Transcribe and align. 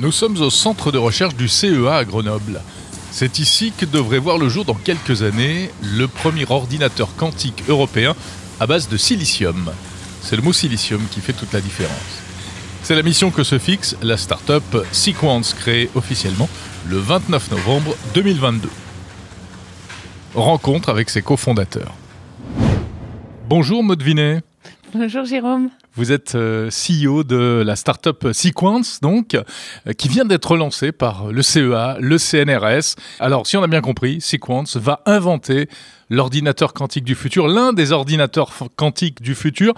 Nous 0.00 0.12
sommes 0.12 0.40
au 0.40 0.48
centre 0.48 0.92
de 0.92 0.96
recherche 0.96 1.34
du 1.34 1.46
CEA 1.46 1.96
à 1.96 2.04
Grenoble. 2.06 2.62
C'est 3.10 3.38
ici 3.38 3.70
que 3.76 3.84
devrait 3.84 4.18
voir 4.18 4.38
le 4.38 4.48
jour 4.48 4.64
dans 4.64 4.72
quelques 4.72 5.22
années 5.22 5.68
le 5.82 6.08
premier 6.08 6.46
ordinateur 6.48 7.14
quantique 7.16 7.62
européen 7.68 8.16
à 8.60 8.66
base 8.66 8.88
de 8.88 8.96
silicium. 8.96 9.70
C'est 10.22 10.36
le 10.36 10.42
mot 10.42 10.54
silicium 10.54 11.02
qui 11.10 11.20
fait 11.20 11.34
toute 11.34 11.52
la 11.52 11.60
différence. 11.60 12.22
C'est 12.82 12.94
la 12.94 13.02
mission 13.02 13.30
que 13.30 13.44
se 13.44 13.58
fixe 13.58 13.94
la 14.00 14.16
start-up 14.16 14.64
Sequence 14.90 15.52
créée 15.52 15.90
officiellement 15.94 16.48
le 16.88 16.96
29 16.96 17.50
novembre 17.50 17.94
2022. 18.14 18.70
Rencontre 20.34 20.88
avec 20.88 21.10
ses 21.10 21.20
cofondateurs. 21.20 21.92
Bonjour 23.50 23.84
Maud. 23.84 24.02
Bonjour 24.94 25.26
Jérôme. 25.26 25.68
Vous 25.96 26.12
êtes 26.12 26.36
euh, 26.36 26.70
CEO 26.70 27.24
de 27.24 27.64
la 27.66 27.74
startup 27.74 28.28
Sequence, 28.32 29.00
donc, 29.00 29.34
euh, 29.34 29.42
qui 29.92 30.08
vient 30.08 30.24
d'être 30.24 30.56
lancée 30.56 30.92
par 30.92 31.32
le 31.32 31.42
CEA, 31.42 31.96
le 31.98 32.16
CNRS. 32.16 32.94
Alors, 33.18 33.46
si 33.46 33.56
on 33.56 33.62
a 33.64 33.66
bien 33.66 33.80
compris, 33.80 34.20
Sequence 34.20 34.76
va 34.76 35.02
inventer 35.04 35.68
l'ordinateur 36.08 36.74
quantique 36.74 37.02
du 37.04 37.16
futur, 37.16 37.48
l'un 37.48 37.72
des 37.72 37.90
ordinateurs 37.90 38.52
quantiques 38.76 39.20
du 39.20 39.34
futur, 39.34 39.74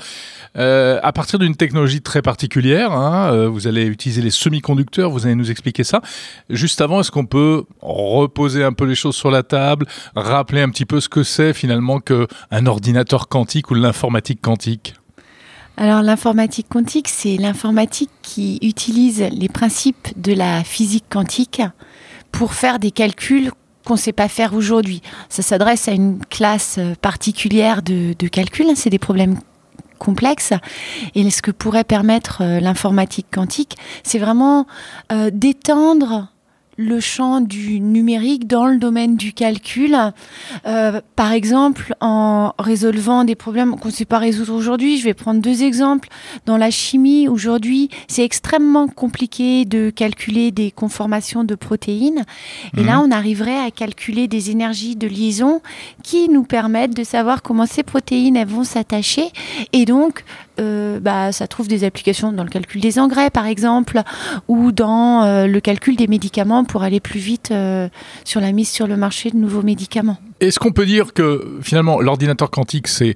euh, 0.59 1.01
à 1.03 1.13
partir 1.13 1.39
d'une 1.39 1.57
technologie 1.57 2.03
très 2.03 2.21
particulière. 2.21 2.93
Hein. 2.93 3.49
vous 3.49 3.67
allez 3.67 3.85
utiliser 3.85 4.23
les 4.23 4.31
semi-conducteurs, 4.31 5.11
vous 5.11 5.27
allez 5.27 5.35
nous 5.35 5.51
expliquer 5.51 5.85
ça. 5.85 6.01
Juste 6.49 6.81
avant, 6.81 7.01
est-ce 7.01 7.11
qu'on 7.11 7.27
peut 7.27 7.65
reposer 7.81 8.65
un 8.65 8.73
peu 8.73 8.85
les 8.85 8.95
choses 8.95 9.17
sur 9.17 9.31
la 9.31 9.43
table, 9.43 9.87
rappeler 10.15 10.63
un 10.63 10.71
petit 10.71 10.87
peu 10.87 11.01
ce 11.01 11.09
que 11.09 11.23
c'est 11.23 11.53
finalement 11.53 12.01
qu'un 12.01 12.67
ordinateur 12.67 13.29
quantique 13.29 13.71
ou 13.71 13.75
l'informatique 13.75 14.41
quantique? 14.41 14.95
Alors 15.77 16.03
l'informatique 16.03 16.67
quantique, 16.69 17.09
c'est 17.09 17.37
l'informatique 17.37 18.11
qui 18.21 18.59
utilise 18.63 19.27
les 19.33 19.49
principes 19.49 20.09
de 20.17 20.33
la 20.33 20.65
physique 20.65 21.07
quantique 21.09 21.63
pour 22.31 22.55
faire 22.55 22.79
des 22.79 22.91
calculs 22.91 23.51
qu'on 23.85 23.95
ne 23.95 23.99
sait 23.99 24.13
pas 24.13 24.29
faire 24.29 24.55
aujourd'hui. 24.55 25.03
Ça 25.29 25.43
s'adresse 25.43 25.89
à 25.89 25.93
une 25.93 26.25
classe 26.27 26.79
particulière 27.01 27.83
de, 27.83 28.15
calculs, 28.29 28.69
hein, 28.69 28.75
c'est 28.77 28.91
des 28.91 28.99
problèmes 28.99 29.39
complexes. 29.99 30.53
Et 31.15 31.29
ce 31.31 31.43
que 31.43 31.51
pourrait 31.51 31.85
permettre 31.85 32.43
euh, 32.43 32.61
l'informatique 32.61 33.27
quantique, 33.33 33.77
c'est 34.03 34.19
vraiment 34.19 34.67
euh, 35.13 35.31
d'étendre 35.33 36.29
le 36.79 37.01
champ 37.01 37.41
du 37.41 37.81
numérique 37.81 38.47
dans 38.47 38.67
le 38.67 38.79
domaine 38.79 39.17
du 39.17 39.33
calcul, 39.33 39.97
euh, 40.67 41.01
par 41.17 41.33
exemple 41.33 41.95
en 42.01 42.55
résolvant 42.59 43.25
des 43.25 43.35
problèmes 43.35 43.77
qu'on 43.79 43.89
ne 43.89 43.93
sait 43.93 44.05
pas 44.05 44.19
résoudre 44.19 44.55
aujourd'hui. 44.55 44.99
Je 44.99 45.05
vais 45.05 45.15
prendre 45.15 45.41
deux 45.41 45.63
exemples. 45.63 46.09
Dans 46.47 46.57
la 46.57 46.71
chimie, 46.71 47.29
aujourd'hui, 47.29 47.91
c'est 48.09 48.25
extrêmement 48.25 48.89
compliqué 48.89 49.65
de 49.65 49.91
calculer 49.91 50.51
des 50.51 50.71
conformations 50.71 51.45
de 51.45 51.55
protéines. 51.55 52.25
Et 52.77 52.85
là, 52.85 52.97
mhm. 52.97 53.05
on 53.07 53.11
arriverait 53.11 53.59
à 53.59 53.71
calculer 53.71 54.27
des 54.27 54.51
énergies 54.51 54.97
de 54.97 55.07
liaison 55.07 55.61
qui 56.03 56.29
nous 56.29 56.45
permettent 56.45 56.97
de 56.97 57.05
savoir 57.05 57.43
comment 57.43 57.67
ces 57.67 57.83
protéines 57.83 58.37
elles 58.37 58.49
vont 58.49 58.65
s'attacher. 58.65 59.31
Et 59.73 59.85
donc, 59.85 60.25
euh, 60.61 61.01
bah, 61.01 61.33
ça 61.33 61.47
trouve 61.47 61.69
des 61.69 61.85
applications 61.85 62.33
dans 62.33 62.45
le 62.45 62.51
calcul 62.51 62.81
des 62.81 62.99
engrais, 62.99 63.31
par 63.31 63.47
exemple, 63.47 64.03
ou 64.49 64.73
dans 64.73 65.25
euh, 65.25 65.47
le 65.47 65.61
calcul 65.61 65.97
des 65.97 66.07
médicaments 66.07 66.65
pour 66.65 66.83
aller 66.83 67.01
plus 67.01 67.21
vite 67.21 67.51
euh, 67.51 67.89
sur 68.25 68.41
la 68.41 68.53
mise 68.53 68.69
sur 68.69 68.87
le 68.87 68.97
marché 68.97 69.31
de 69.31 69.37
nouveaux 69.37 69.63
médicaments. 69.63 70.19
Est-ce 70.41 70.59
qu'on 70.59 70.73
peut 70.73 70.87
dire 70.87 71.13
que 71.15 71.59
finalement 71.63 72.01
l'ordinateur 72.01 72.51
quantique, 72.51 72.89
c'est 72.89 73.15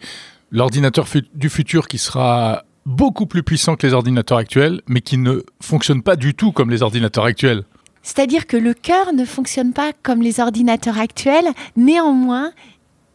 l'ordinateur 0.50 1.06
du 1.34 1.48
futur 1.48 1.88
qui 1.88 1.98
sera 1.98 2.64
beaucoup 2.86 3.26
plus 3.26 3.42
puissant 3.42 3.76
que 3.76 3.86
les 3.86 3.92
ordinateurs 3.92 4.38
actuels, 4.38 4.80
mais 4.86 5.00
qui 5.00 5.18
ne 5.18 5.42
fonctionne 5.60 6.02
pas 6.02 6.16
du 6.16 6.34
tout 6.34 6.52
comme 6.52 6.70
les 6.70 6.82
ordinateurs 6.82 7.24
actuels? 7.24 7.64
C'est-à-dire 8.02 8.46
que 8.46 8.56
le 8.56 8.72
cœur 8.72 9.12
ne 9.12 9.24
fonctionne 9.24 9.72
pas 9.72 9.90
comme 10.04 10.22
les 10.22 10.38
ordinateurs 10.38 10.96
actuels, 10.96 11.48
néanmoins, 11.76 12.52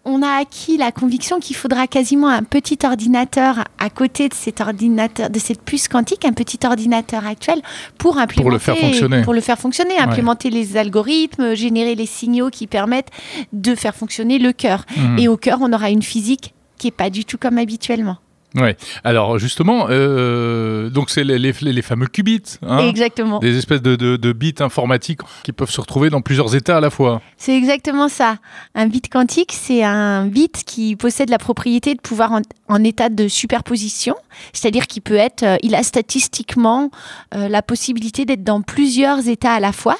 on 0.03 0.21
a 0.21 0.39
acquis 0.39 0.77
la 0.77 0.91
conviction 0.91 1.39
qu'il 1.39 1.55
faudra 1.55 1.87
quasiment 1.87 2.29
un 2.29 2.43
petit 2.43 2.79
ordinateur 2.83 3.65
à 3.77 3.89
côté 3.89 4.29
de 4.29 4.33
cet 4.33 4.61
ordinateur, 4.61 5.29
de 5.29 5.39
cette 5.39 5.61
puce 5.61 5.87
quantique, 5.87 6.25
un 6.25 6.33
petit 6.33 6.59
ordinateur 6.65 7.25
actuel 7.25 7.61
pour 7.97 8.17
implémenter, 8.17 8.41
pour 8.41 8.51
le 8.51 8.57
faire 8.57 8.77
fonctionner, 8.77 9.21
pour 9.21 9.33
le 9.33 9.41
faire 9.41 9.59
fonctionner, 9.59 9.97
implémenter 9.99 10.49
les 10.49 10.77
algorithmes, 10.77 11.53
générer 11.53 11.95
les 11.95 12.05
signaux 12.07 12.49
qui 12.49 12.67
permettent 12.67 13.11
de 13.53 13.75
faire 13.75 13.95
fonctionner 13.95 14.39
le 14.39 14.53
cœur. 14.53 14.85
Mhm. 14.97 15.19
Et 15.19 15.27
au 15.27 15.37
cœur, 15.37 15.59
on 15.61 15.71
aura 15.71 15.89
une 15.89 16.03
physique 16.03 16.53
qui 16.77 16.87
est 16.87 16.91
pas 16.91 17.09
du 17.09 17.25
tout 17.25 17.37
comme 17.37 17.59
habituellement. 17.59 18.17
Ouais. 18.55 18.75
Alors 19.05 19.39
justement, 19.39 19.87
euh, 19.89 20.89
donc 20.89 21.09
c'est 21.09 21.23
les, 21.23 21.39
les, 21.39 21.81
fameux 21.81 22.07
qubits. 22.07 22.57
Hein 22.61 22.79
exactement. 22.89 23.39
Des 23.39 23.57
espèces 23.57 23.81
de, 23.81 23.95
de, 23.95 24.33
bits 24.33 24.55
informatiques 24.59 25.21
qui 25.43 25.53
peuvent 25.53 25.69
se 25.69 25.79
retrouver 25.79 26.09
dans 26.09 26.21
plusieurs 26.21 26.53
états 26.53 26.77
à 26.77 26.79
la 26.81 26.89
fois. 26.89 27.21
C'est 27.37 27.55
exactement 27.55 28.09
ça. 28.09 28.37
Un 28.75 28.87
bit 28.87 29.07
quantique, 29.09 29.53
c'est 29.53 29.83
un 29.83 30.25
bit 30.25 30.63
qui 30.65 30.97
possède 30.97 31.29
la 31.29 31.37
propriété 31.37 31.95
de 31.95 32.01
pouvoir 32.01 32.33
en, 32.67 32.83
état 32.83 33.09
de 33.09 33.27
superposition, 33.27 34.15
c'est-à-dire 34.53 34.87
qu'il 34.87 35.01
peut 35.01 35.15
être, 35.15 35.43
euh, 35.43 35.57
il 35.61 35.75
a 35.75 35.83
statistiquement 35.83 36.89
euh, 37.33 37.47
la 37.47 37.61
possibilité 37.61 38.25
d'être 38.25 38.43
dans 38.43 38.61
plusieurs 38.61 39.27
états 39.29 39.53
à 39.53 39.59
la 39.59 39.71
fois. 39.71 39.97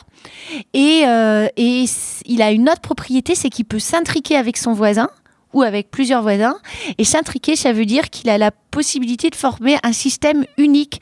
Et, 0.74 1.04
et 1.58 1.86
il 2.26 2.42
a 2.42 2.52
une 2.52 2.70
autre 2.70 2.82
propriété, 2.82 3.34
c'est 3.34 3.50
qu'il 3.50 3.66
peut 3.66 3.80
s'intriquer 3.80 4.36
avec 4.36 4.58
son 4.58 4.74
voisin 4.74 5.10
ou 5.54 5.62
avec 5.62 5.92
plusieurs 5.92 6.22
voisins. 6.22 6.58
Et 6.98 7.04
s'intriquer, 7.04 7.56
ça 7.56 7.74
veut 7.74 7.86
dire 7.86 8.10
qu'il 8.10 8.30
a 8.30 8.38
la 8.38 8.52
possibilité 8.52 9.30
de 9.30 9.36
former 9.36 9.78
un 9.84 9.94
système 9.94 10.46
unique 10.58 11.02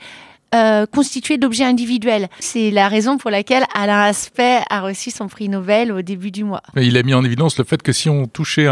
euh, 0.52 0.84
constitué 0.84 1.38
d'objets 1.38 1.64
individuels. 1.64 2.28
C'est 2.40 2.72
la 2.72 2.88
raison 2.88 3.18
pour 3.18 3.30
laquelle 3.30 3.62
Alain 3.72 4.00
Aspect 4.00 4.58
a 4.68 4.80
reçu 4.80 5.12
son 5.12 5.28
prix 5.28 5.48
Nobel 5.48 5.92
au 5.92 6.02
début 6.02 6.32
du 6.32 6.42
mois. 6.42 6.60
Il 6.74 6.96
a 6.96 7.04
mis 7.04 7.14
en 7.14 7.24
évidence 7.24 7.56
le 7.56 7.62
fait 7.62 7.80
que 7.80 7.92
si 7.92 8.08
on 8.08 8.26
touchait 8.26 8.66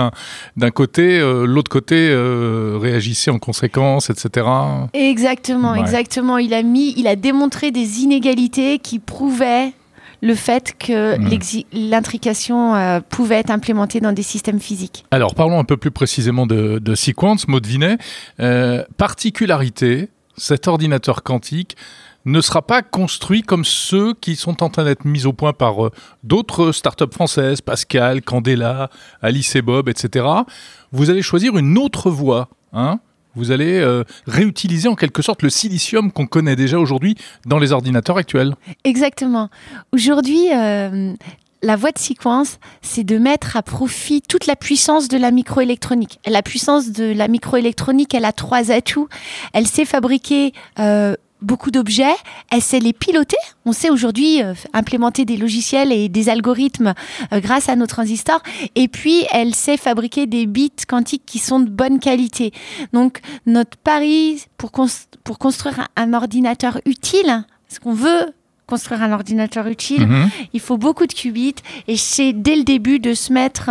d'un 0.57 0.71
côté, 0.73 1.21
euh, 1.21 1.47
l'autre 1.47 1.71
côté 1.71 2.09
euh, 2.11 2.79
réagissait 2.81 3.31
en 3.31 3.39
conséquence, 3.39 4.11
etc. 4.11 4.45
Exactement, 4.93 5.77
exactement. 5.77 6.39
Il 6.39 6.53
a 6.53 6.65
mis, 6.65 6.95
il 6.97 7.07
a 7.07 7.15
démontré 7.15 7.71
des 7.71 8.01
inégalités 8.01 8.81
qui 8.81 8.99
prouvaient 8.99 9.73
le 10.21 10.35
fait 10.35 10.75
que 10.79 11.17
hmm. 11.19 11.61
l'intrication 11.73 12.75
euh, 12.75 13.01
pouvait 13.01 13.37
être 13.37 13.51
implémentée 13.51 14.01
dans 14.01 14.13
des 14.13 14.23
systèmes 14.23 14.61
physiques. 14.61 15.05
Alors 15.11 15.35
parlons 15.35 15.59
un 15.59 15.65
peu 15.65 15.77
plus 15.77 15.91
précisément 15.91 16.47
de, 16.47 16.79
de 16.79 16.95
Sequence, 16.95 17.49
Maud 17.49 17.67
Vinet. 17.67 17.99
Euh, 18.41 18.85
particularité, 18.97 20.09
cet 20.37 20.69
ordinateur 20.69 21.23
quantique 21.23 21.77
ne 22.25 22.41
sera 22.41 22.63
pas 22.63 22.83
construit 22.83 23.43
comme 23.43 23.65
ceux 23.65 24.13
qui 24.15 24.37
sont 24.37 24.63
en 24.63 24.69
train 24.69 24.85
d'être 24.85 25.05
mis 25.05 25.25
au 25.25 25.33
point 25.33 25.53
par 25.53 25.87
euh, 25.87 25.91
d'autres 26.25 26.73
startups 26.73 27.13
françaises, 27.13 27.61
Pascal, 27.61 28.23
Candela, 28.23 28.91
Alice 29.23 29.55
et 29.57 29.63
Bob, 29.63 29.89
etc. 29.89 30.27
Vous 30.93 31.11
allez 31.11 31.23
choisir 31.23 31.57
une 31.57 31.79
autre 31.79 32.11
voie. 32.11 32.49
Hein 32.73 33.01
vous 33.39 33.53
allez 33.53 33.79
euh, 33.79 34.05
réutiliser 34.27 34.89
en 34.89 34.95
quelque 34.95 35.23
sorte 35.23 35.43
le 35.43 35.51
silicium 35.51 36.13
qu'on 36.13 36.27
connaît 36.27 36.57
déjà 36.57 36.79
aujourd'hui 36.79 37.17
dans 37.47 37.59
les 37.59 37.73
ordinateurs 37.73 38.19
actuels. 38.19 38.55
Exactement. 38.85 39.49
Aujourd'hui, 39.93 40.53
euh, 40.53 41.15
la 41.63 41.77
voie 41.77 41.93
de 41.93 41.99
séquence, 41.99 42.59
c'est 42.83 43.05
de 43.05 43.19
mettre 43.19 43.57
à 43.57 43.63
profit 43.63 44.23
toute 44.23 44.47
la 44.47 44.57
puissance 44.57 45.09
de 45.09 45.19
la 45.19 45.31
microélectronique. 45.31 46.21
La 46.27 46.43
puissance 46.43 46.91
de 46.91 47.13
la 47.13 47.29
microélectronique, 47.29 48.15
elle 48.15 48.25
a 48.25 48.33
trois 48.33 48.71
atouts. 48.71 49.09
Elle 49.53 49.67
sait 49.67 49.85
fabriquer 49.85 50.53
euh, 50.79 51.15
beaucoup 51.43 51.71
d'objets, 51.71 52.17
elle 52.51 52.63
sait 52.63 52.81
les 52.81 52.93
piloter. 52.93 53.37
On 53.65 53.73
sait 53.73 53.91
aujourd'hui 53.91 54.43
euh, 54.43 54.55
implémenter 54.73 55.25
des 55.25 55.37
logiciels 55.37 55.93
et 55.93 56.09
des 56.09 56.29
algorithmes 56.29 56.95
euh, 57.33 57.41
grâce 57.41 57.69
à 57.69 57.77
nos 57.77 57.87
transistors. 57.87 58.43
Et 58.75 58.89
puis, 58.89 59.25
elle 59.33 59.55
sait 59.55 59.77
fabriquer 59.77 60.27
des 60.27 60.47
bits 60.47 60.73
quantiques 60.87 61.25
qui 61.27 61.39
sont 61.39 61.61
de 61.61 61.71
bonne 61.71 61.99
qualité. 62.01 62.53
Donc, 62.93 63.21
notre 63.47 63.77
pari 63.77 64.45
pour, 64.57 64.71
pour 65.25 65.39
construire 65.39 65.89
un, 65.97 66.13
ordinateur 66.15 66.81
utile, 66.87 67.45
ce 67.69 67.81
qu'on 67.81 67.93
veut 67.93 68.33
construire 68.69 69.03
un 69.03 69.13
ordinateur 69.13 69.67
utile, 69.67 70.07
mhm. 70.07 70.31
il 70.53 70.61
faut 70.61 70.77
beaucoup 70.77 71.07
de 71.07 71.13
qubits 71.13 71.57
et 71.89 71.97
c'est 71.97 72.35
dès 72.35 72.55
le 72.55 72.65
début 72.65 73.01
de 73.01 73.15
se 73.15 73.33
mettre 73.33 73.71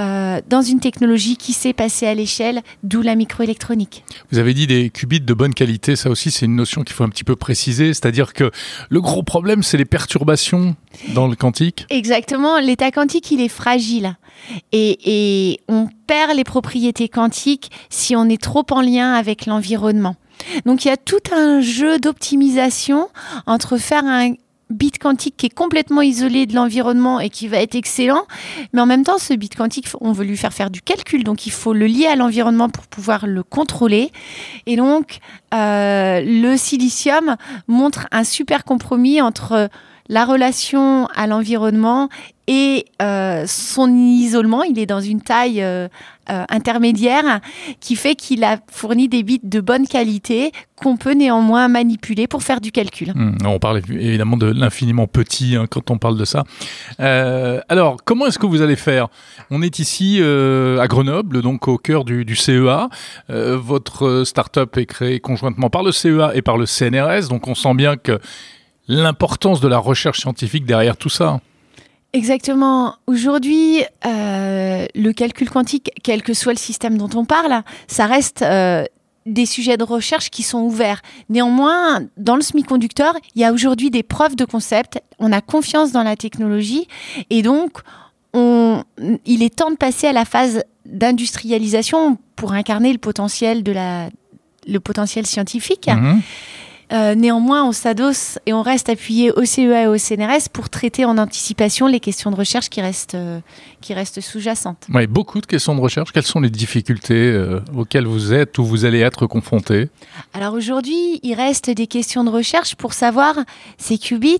euh, 0.00 0.40
dans 0.48 0.62
une 0.62 0.80
technologie 0.80 1.36
qui 1.36 1.52
sait 1.52 1.74
passer 1.74 2.06
à 2.06 2.14
l'échelle, 2.14 2.62
d'où 2.82 3.02
la 3.02 3.16
microélectronique. 3.16 4.02
Vous 4.32 4.38
avez 4.38 4.54
dit 4.54 4.66
des 4.66 4.88
qubits 4.88 5.20
de 5.20 5.34
bonne 5.34 5.52
qualité, 5.52 5.94
ça 5.94 6.08
aussi 6.08 6.30
c'est 6.30 6.46
une 6.46 6.56
notion 6.56 6.82
qu'il 6.82 6.94
faut 6.94 7.04
un 7.04 7.10
petit 7.10 7.22
peu 7.22 7.36
préciser, 7.36 7.88
c'est-à-dire 7.88 8.32
que 8.32 8.50
le 8.88 9.00
gros 9.02 9.22
problème 9.22 9.62
c'est 9.62 9.76
les 9.76 9.84
perturbations 9.84 10.74
dans 11.14 11.28
le 11.28 11.36
quantique. 11.36 11.84
Exactement, 11.90 12.58
l'état 12.58 12.90
quantique 12.90 13.30
il 13.30 13.42
est 13.42 13.48
fragile 13.48 14.16
et, 14.72 15.50
et 15.52 15.60
on 15.68 15.88
perd 16.06 16.34
les 16.34 16.44
propriétés 16.44 17.10
quantiques 17.10 17.70
si 17.90 18.16
on 18.16 18.26
est 18.30 18.40
trop 18.40 18.64
en 18.70 18.80
lien 18.80 19.12
avec 19.12 19.44
l'environnement. 19.44 20.16
Donc 20.66 20.84
il 20.84 20.88
y 20.88 20.90
a 20.90 20.96
tout 20.96 21.22
un 21.32 21.60
jeu 21.60 21.98
d'optimisation 21.98 23.08
entre 23.46 23.76
faire 23.76 24.04
un 24.04 24.34
bit 24.70 24.98
quantique 24.98 25.36
qui 25.36 25.46
est 25.46 25.54
complètement 25.54 26.00
isolé 26.00 26.46
de 26.46 26.54
l'environnement 26.54 27.20
et 27.20 27.28
qui 27.28 27.48
va 27.48 27.58
être 27.58 27.74
excellent. 27.74 28.22
Mais 28.72 28.80
en 28.80 28.86
même 28.86 29.04
temps, 29.04 29.18
ce 29.18 29.34
bit 29.34 29.54
quantique, 29.54 29.88
on 30.00 30.12
veut 30.12 30.24
lui 30.24 30.36
faire 30.36 30.52
faire 30.52 30.70
du 30.70 30.80
calcul. 30.80 31.24
Donc, 31.24 31.46
il 31.46 31.52
faut 31.52 31.72
le 31.72 31.86
lier 31.86 32.06
à 32.06 32.16
l'environnement 32.16 32.68
pour 32.68 32.86
pouvoir 32.86 33.26
le 33.26 33.42
contrôler. 33.42 34.12
Et 34.66 34.76
donc, 34.76 35.18
euh, 35.52 36.22
le 36.24 36.56
silicium 36.56 37.36
montre 37.66 38.06
un 38.12 38.24
super 38.24 38.64
compromis 38.64 39.20
entre 39.20 39.68
la 40.08 40.24
relation 40.24 41.06
à 41.14 41.26
l'environnement 41.26 42.08
et 42.48 42.86
euh, 43.00 43.44
son 43.46 43.94
isolement. 43.94 44.64
Il 44.64 44.78
est 44.78 44.86
dans 44.86 45.00
une 45.00 45.20
taille 45.20 45.62
euh, 45.62 45.88
euh, 46.30 46.44
intermédiaire 46.48 47.40
qui 47.80 47.96
fait 47.96 48.14
qu'il 48.14 48.44
a 48.44 48.58
fourni 48.70 49.08
des 49.08 49.22
bits 49.22 49.40
de 49.42 49.60
bonne 49.60 49.86
qualité 49.86 50.52
qu'on 50.76 50.96
peut 50.96 51.12
néanmoins 51.12 51.68
manipuler 51.68 52.26
pour 52.26 52.42
faire 52.42 52.60
du 52.60 52.72
calcul. 52.72 53.12
Hmm, 53.14 53.36
on 53.44 53.58
parle 53.58 53.82
évidemment 53.90 54.36
de 54.36 54.46
l'infiniment 54.46 55.06
petit 55.06 55.56
hein, 55.56 55.66
quand 55.68 55.90
on 55.90 55.98
parle 55.98 56.16
de 56.16 56.24
ça. 56.24 56.44
alors, 56.98 57.98
comment 58.04 58.26
est-ce 58.26 58.38
que 58.38 58.46
vous 58.46 58.62
allez 58.62 58.76
faire? 58.76 59.08
On 59.50 59.62
est 59.62 59.78
ici 59.78 60.22
à 60.22 60.86
Grenoble, 60.86 61.42
donc 61.42 61.68
au 61.68 61.76
cœur 61.76 62.04
du, 62.04 62.24
du 62.24 62.36
CEA. 62.36 62.88
votre 63.28 64.24
start-up 64.24 64.76
est 64.78 64.86
créée 64.86 65.20
conjointement 65.20 65.68
par 65.68 65.82
le 65.82 65.92
CEA 65.92 66.32
et 66.34 66.42
par 66.42 66.56
le 66.56 66.66
CNRS, 66.66 67.28
donc 67.28 67.48
on 67.48 67.54
sent 67.54 67.74
bien 67.74 67.96
que 67.96 68.18
l'importance 68.88 69.60
de 69.60 69.68
la 69.68 69.78
recherche 69.78 70.20
scientifique 70.20 70.64
derrière 70.64 70.96
tout 70.96 71.08
ça. 71.08 71.40
Exactement. 72.12 72.96
Aujourd'hui, 73.06 73.82
euh, 74.04 74.86
le 74.94 75.12
calcul 75.12 75.48
quantique, 75.48 75.90
quel 76.02 76.22
que 76.22 76.34
soit 76.34 76.52
le 76.52 76.58
système 76.58 76.98
dont 76.98 77.10
on 77.14 77.24
parle, 77.24 77.62
ça 77.86 78.06
reste 78.06 78.42
euh, 78.42 78.84
des 79.26 79.46
sujets 79.46 79.76
de 79.76 79.84
recherche 79.84 80.30
qui 80.30 80.42
sont 80.42 80.60
ouverts. 80.60 81.02
Néanmoins, 81.28 82.00
dans 82.16 82.34
le 82.34 82.42
semi-conducteur, 82.42 83.14
il 83.34 83.42
y 83.42 83.44
a 83.44 83.52
aujourd'hui 83.52 83.90
des 83.90 84.02
preuves 84.02 84.34
de 84.34 84.44
concept. 84.44 85.00
On 85.20 85.30
a 85.30 85.40
confiance 85.40 85.92
dans 85.92 86.02
la 86.02 86.16
technologie 86.16 86.88
et 87.30 87.42
donc 87.42 87.78
on, 88.32 88.82
il 89.24 89.42
est 89.42 89.54
temps 89.54 89.70
de 89.70 89.76
passer 89.76 90.08
à 90.08 90.12
la 90.12 90.24
phase 90.24 90.64
d'industrialisation 90.86 92.18
pour 92.34 92.52
incarner 92.54 92.92
le 92.92 92.98
potentiel 92.98 93.62
de 93.62 93.70
la, 93.70 94.08
le 94.66 94.80
potentiel 94.80 95.26
scientifique. 95.26 95.88
Mhm. 95.88 96.22
Euh, 96.92 97.14
néanmoins, 97.14 97.64
on 97.64 97.72
s'adosse 97.72 98.38
et 98.46 98.52
on 98.52 98.62
reste 98.62 98.88
appuyé 98.88 99.30
au 99.30 99.44
CEA 99.44 99.82
et 99.82 99.86
au 99.86 99.96
CNRS 99.96 100.48
pour 100.52 100.68
traiter 100.70 101.04
en 101.04 101.18
anticipation 101.18 101.86
les 101.86 102.00
questions 102.00 102.30
de 102.30 102.36
recherche 102.36 102.68
qui 102.68 102.80
restent, 102.80 103.14
euh, 103.14 103.40
qui 103.80 103.94
restent 103.94 104.20
sous-jacentes. 104.20 104.86
Oui, 104.92 105.06
beaucoup 105.06 105.40
de 105.40 105.46
questions 105.46 105.74
de 105.74 105.80
recherche. 105.80 106.12
Quelles 106.12 106.24
sont 106.24 106.40
les 106.40 106.50
difficultés 106.50 107.14
euh, 107.14 107.60
auxquelles 107.76 108.06
vous 108.06 108.32
êtes 108.32 108.58
ou 108.58 108.64
vous 108.64 108.84
allez 108.84 109.00
être 109.00 109.26
confrontés? 109.26 109.88
Alors 110.34 110.54
aujourd'hui, 110.54 111.20
il 111.22 111.34
reste 111.34 111.70
des 111.70 111.86
questions 111.86 112.24
de 112.24 112.30
recherche 112.30 112.74
pour 112.74 112.92
savoir 112.92 113.36
ces 113.78 113.96
qubits, 113.96 114.38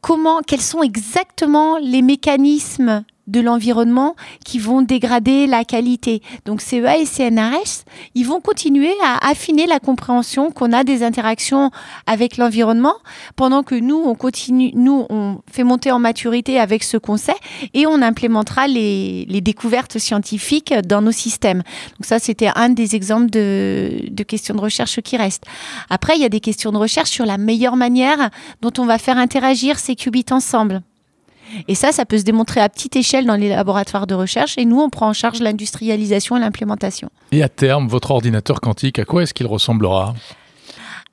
comment, 0.00 0.40
quels 0.42 0.60
sont 0.60 0.82
exactement 0.82 1.78
les 1.78 2.02
mécanismes 2.02 3.04
de 3.26 3.40
l'environnement 3.40 4.14
qui 4.44 4.58
vont 4.58 4.82
dégrader 4.82 5.46
la 5.46 5.64
qualité. 5.64 6.22
Donc 6.44 6.60
CEA 6.60 6.98
et 6.98 7.06
CNRS, 7.06 7.84
ils 8.14 8.26
vont 8.26 8.40
continuer 8.40 8.92
à 9.04 9.28
affiner 9.28 9.66
la 9.66 9.80
compréhension 9.80 10.50
qu'on 10.50 10.72
a 10.72 10.84
des 10.84 11.02
interactions 11.02 11.70
avec 12.06 12.36
l'environnement 12.36 12.94
pendant 13.34 13.62
que 13.62 13.74
nous, 13.74 13.96
on 13.96 14.14
continue, 14.14 14.70
nous, 14.74 15.06
on 15.10 15.38
fait 15.50 15.64
monter 15.64 15.90
en 15.90 15.98
maturité 15.98 16.58
avec 16.60 16.84
ce 16.84 16.96
qu'on 16.96 17.16
sait 17.16 17.36
et 17.74 17.86
on 17.86 18.00
implémentera 18.02 18.68
les, 18.68 19.26
les 19.28 19.40
découvertes 19.40 19.98
scientifiques 19.98 20.74
dans 20.86 21.02
nos 21.02 21.12
systèmes. 21.12 21.62
Donc 21.98 22.06
ça, 22.06 22.18
c'était 22.18 22.50
un 22.54 22.68
des 22.68 22.94
exemples 22.94 23.30
de, 23.30 24.08
de 24.08 24.22
questions 24.22 24.54
de 24.54 24.60
recherche 24.60 25.00
qui 25.00 25.16
restent. 25.16 25.44
Après, 25.90 26.16
il 26.16 26.22
y 26.22 26.24
a 26.24 26.28
des 26.28 26.40
questions 26.40 26.72
de 26.72 26.78
recherche 26.78 27.10
sur 27.10 27.26
la 27.26 27.38
meilleure 27.38 27.76
manière 27.76 28.30
dont 28.62 28.72
on 28.78 28.86
va 28.86 28.98
faire 28.98 29.18
interagir 29.18 29.78
ces 29.78 29.96
qubits 29.96 30.26
ensemble. 30.30 30.82
Et 31.68 31.74
ça, 31.74 31.92
ça 31.92 32.04
peut 32.04 32.18
se 32.18 32.24
démontrer 32.24 32.60
à 32.60 32.68
petite 32.68 32.96
échelle 32.96 33.26
dans 33.26 33.36
les 33.36 33.48
laboratoires 33.48 34.06
de 34.06 34.14
recherche. 34.14 34.58
Et 34.58 34.64
nous, 34.64 34.80
on 34.80 34.90
prend 34.90 35.08
en 35.08 35.12
charge 35.12 35.40
l'industrialisation 35.40 36.36
et 36.36 36.40
l'implémentation. 36.40 37.08
Et 37.32 37.42
à 37.42 37.48
terme, 37.48 37.88
votre 37.88 38.10
ordinateur 38.10 38.60
quantique, 38.60 38.98
à 38.98 39.04
quoi 39.04 39.22
est-ce 39.22 39.34
qu'il 39.34 39.46
ressemblera? 39.46 40.14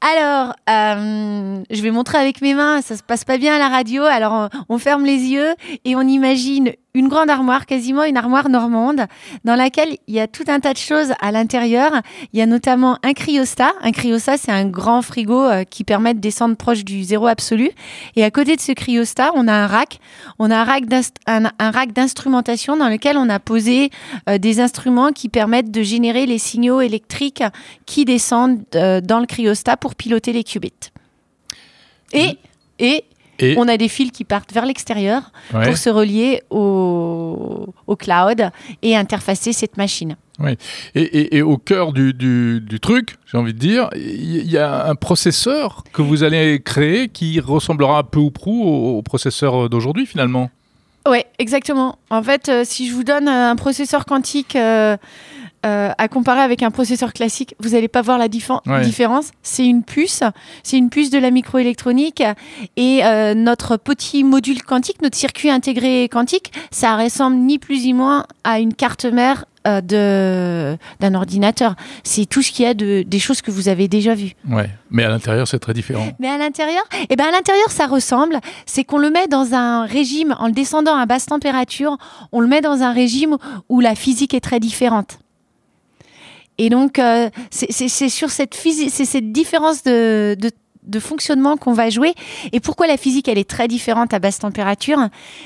Alors, 0.02 0.54
euh, 0.70 1.64
je 1.70 1.82
vais 1.82 1.92
montrer 1.92 2.18
avec 2.18 2.42
mes 2.42 2.54
mains, 2.54 2.82
ça 2.82 2.98
se 2.98 3.04
passe 3.04 3.24
pas 3.24 3.38
bien 3.38 3.56
à 3.56 3.60
la 3.60 3.70
radio. 3.70 4.04
Alors, 4.04 4.50
on 4.68 4.78
ferme 4.78 5.06
les 5.06 5.18
yeux 5.18 5.56
et 5.86 5.96
on 5.96 6.02
imagine 6.02 6.74
une 6.96 7.08
grande 7.08 7.30
armoire, 7.30 7.66
quasiment 7.66 8.04
une 8.04 8.18
armoire 8.18 8.50
normande, 8.50 9.08
dans 9.44 9.56
laquelle 9.56 9.98
il 10.08 10.14
y 10.14 10.20
a 10.20 10.28
tout 10.28 10.44
un 10.48 10.60
tas 10.60 10.74
de 10.74 10.78
choses 10.78 11.14
à 11.20 11.32
l'intérieur. 11.32 11.92
Il 12.34 12.40
y 12.40 12.42
a 12.42 12.46
notamment 12.46 13.00
un 13.04 13.14
cryostat. 13.14 13.74
Un 13.82 13.92
cryostat, 13.92 14.38
c'est 14.38 14.52
un 14.52 14.66
grand 14.66 15.02
frigo 15.02 15.44
euh, 15.44 15.64
qui 15.64 15.84
permet 15.84 16.14
de 16.14 16.20
descendre 16.20 16.56
proche 16.56 16.86
du 16.86 17.04
zéro 17.04 17.26
absolu. 17.26 17.72
Et 18.16 18.24
à 18.24 18.30
côté 18.30 18.56
de 18.56 18.62
ce 18.62 18.74
cryostat, 18.74 19.32
on 19.34 19.48
a 19.48 19.54
un 19.54 19.66
rack. 19.66 20.00
On 20.38 20.52
a 20.52 20.58
un 20.58 21.72
rack 21.72 21.94
d'instrumentation 21.94 22.78
dans 22.78 22.90
lequel 22.90 23.18
on 23.18 23.28
a 23.28 23.40
posé 23.40 23.90
euh, 24.30 24.38
des 24.38 24.60
instruments 24.60 25.12
qui 25.12 25.30
permettent 25.30 25.72
de 25.72 25.82
générer 25.82 26.28
les 26.28 26.38
signaux 26.38 26.80
électriques 26.80 27.44
qui 27.88 28.06
descendent 28.06 28.64
euh, 28.76 29.02
dans 29.02 29.20
le 29.20 29.26
cryostat 29.26 29.78
pour 29.78 29.96
piloter 29.96 30.32
les 30.32 30.44
qubits. 30.44 30.92
Et, 32.14 32.38
et 32.78 33.04
on 33.42 33.68
a 33.68 33.78
des 33.78 33.88
fils 33.88 34.12
qui 34.12 34.24
partent 34.24 34.54
vers 34.54 34.66
l'extérieur 34.66 35.32
pour 35.52 35.78
se 35.78 35.90
relier 35.90 36.42
au, 36.50 37.74
cloud 38.00 38.50
et 38.82 38.96
interfacer 38.96 39.54
cette 39.54 39.78
machine. 39.78 40.16
Oui. 40.40 40.58
Et, 40.96 41.42
au 41.42 41.58
cœur 41.58 41.94
du, 41.94 42.80
truc, 42.82 43.16
j'ai 43.32 43.38
envie 43.38 43.54
de 43.54 43.60
dire, 43.60 43.90
il 43.96 44.50
y 44.50 44.58
a 44.58 44.88
un 44.88 44.96
processeur 44.96 45.84
que 45.94 46.02
vous 46.02 46.24
allez 46.24 46.62
créer 46.64 47.10
qui 47.10 47.40
ressemblera 47.40 48.04
peu 48.04 48.20
ou 48.20 48.32
prou 48.32 48.64
au, 48.64 49.02
processeur 49.02 49.70
d'aujourd'hui 49.70 50.06
finalement. 50.06 50.50
Oui, 51.08 51.20
exactement. 51.38 52.00
En 52.10 52.24
fait, 52.24 52.48
euh, 52.48 52.64
si 52.64 52.88
je 52.88 52.94
vous 52.94 53.04
donne 53.04 53.28
un 53.28 53.58
processeur 53.58 54.06
quantique 54.06 54.56
euh, 54.56 54.96
euh, 55.66 55.92
à 55.98 56.08
comparer 56.08 56.42
avec 56.42 56.62
un 56.62 56.72
processeur 56.72 57.14
classique, 57.14 57.56
vous 57.60 57.70
n'allez 57.70 57.88
pas 57.88 58.02
voir 58.02 58.18
la 58.18 58.28
différence. 58.28 59.32
C'est 59.44 59.66
une 59.66 59.84
puce, 59.84 60.22
c'est 60.62 60.78
une 60.78 60.90
puce 60.90 61.10
de 61.10 61.18
la 61.18 61.32
microélectronique 61.32 62.24
et 62.76 63.06
euh, 63.06 63.34
notre 63.34 63.78
petit 63.78 64.24
module 64.24 64.62
quantique, 64.64 65.02
notre 65.02 65.18
circuit 65.18 65.50
intégré 65.50 66.10
quantique, 66.10 66.52
ça 66.72 66.98
ressemble 66.98 67.38
ni 67.38 67.60
plus 67.60 67.84
ni 67.86 67.94
moins 67.94 68.26
à 68.44 68.60
une 68.60 68.74
carte 68.74 69.06
mère 69.06 69.46
euh, 69.66 69.80
de 69.80 70.78
d'un 71.00 71.16
ordinateur. 71.16 71.76
C'est 72.04 72.26
tout 72.26 72.42
ce 72.42 72.52
qu'il 72.52 72.66
y 72.66 72.68
a 72.68 72.74
de 72.74 73.04
des 73.04 73.20
choses 73.20 73.42
que 73.42 73.50
vous 73.50 73.70
avez 73.70 73.88
déjà 73.88 74.14
vues. 74.16 74.34
Ouais, 74.50 74.70
mais 74.92 75.06
à 75.06 75.10
l'intérieur 75.10 75.48
c'est 75.48 75.60
très 75.60 75.74
différent. 75.74 76.06
Mais 76.20 76.28
à 76.28 76.38
l'intérieur, 76.38 76.84
eh 77.10 77.16
ben 77.16 77.26
à 77.28 77.32
l'intérieur 77.32 77.72
ça 77.72 77.88
ressemble. 77.88 78.42
C'est 78.66 78.84
qu'on 78.84 78.98
le 78.98 79.10
met 79.10 79.28
dans 79.28 79.54
un 79.54 79.86
régime 79.86 80.36
en 80.40 80.48
le 80.48 80.52
descendant 80.52 80.98
à 80.98 81.06
basse 81.06 81.28
température, 81.28 81.98
on 82.34 82.42
le 82.42 82.48
met 82.48 82.60
dans 82.60 82.82
un 82.82 82.92
régime 82.92 83.38
où 83.70 83.80
la 83.80 83.96
physique 83.96 84.34
est 84.34 84.42
très 84.42 84.60
différente. 84.60 85.20
Et 86.58 86.70
donc, 86.70 87.00
euh, 87.00 87.30
c'est 87.52 88.10
sur 88.10 88.30
cette, 88.30 88.56
différence 89.32 89.84
de, 89.84 90.38
fonctionnement 91.00 91.58
qu'on 91.58 91.74
va 91.74 91.90
jouer. 91.90 92.14
Et 92.52 92.60
pourquoi 92.60 92.88
la 92.88 92.98
physique, 92.98 93.28
elle 93.28 93.38
est 93.38 93.50
très 93.50 93.68
différente 93.68 94.14
à 94.14 94.20
basse 94.20 94.40
température? 94.40 95.00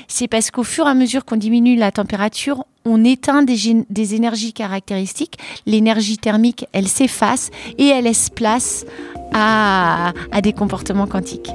C'est 0.06 0.28
parce 0.28 0.50
qu'au 0.50 0.64
fur 0.64 0.86
et 0.86 0.90
à 0.90 0.94
mesure 0.94 1.24
qu'on 1.24 1.36
diminue 1.36 1.76
la 1.76 1.92
température, 1.92 2.64
on 2.84 3.04
éteint 3.04 3.42
des, 3.42 4.14
énergies 4.14 4.52
caractéristiques. 4.52 5.38
L'énergie 5.66 6.18
thermique, 6.18 6.66
elle 6.72 6.88
s'efface 6.88 7.50
et 7.78 7.86
elle 7.86 8.04
laisse 8.04 8.30
place 8.30 8.84
à 9.32 10.12
des 10.42 10.52
comportements 10.52 11.06
quantiques. 11.06 11.50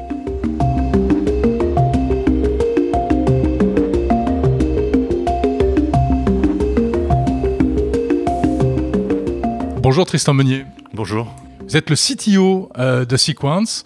Bonjour 9.93 10.07
Tristan 10.07 10.33
Meunier. 10.33 10.65
Bonjour. 10.95 11.31
Vous 11.59 11.77
êtes 11.77 11.91
le 11.91 11.95
CTO 11.95 12.67
euh, 12.79 13.05
de 13.05 13.15
Sequence. 13.15 13.83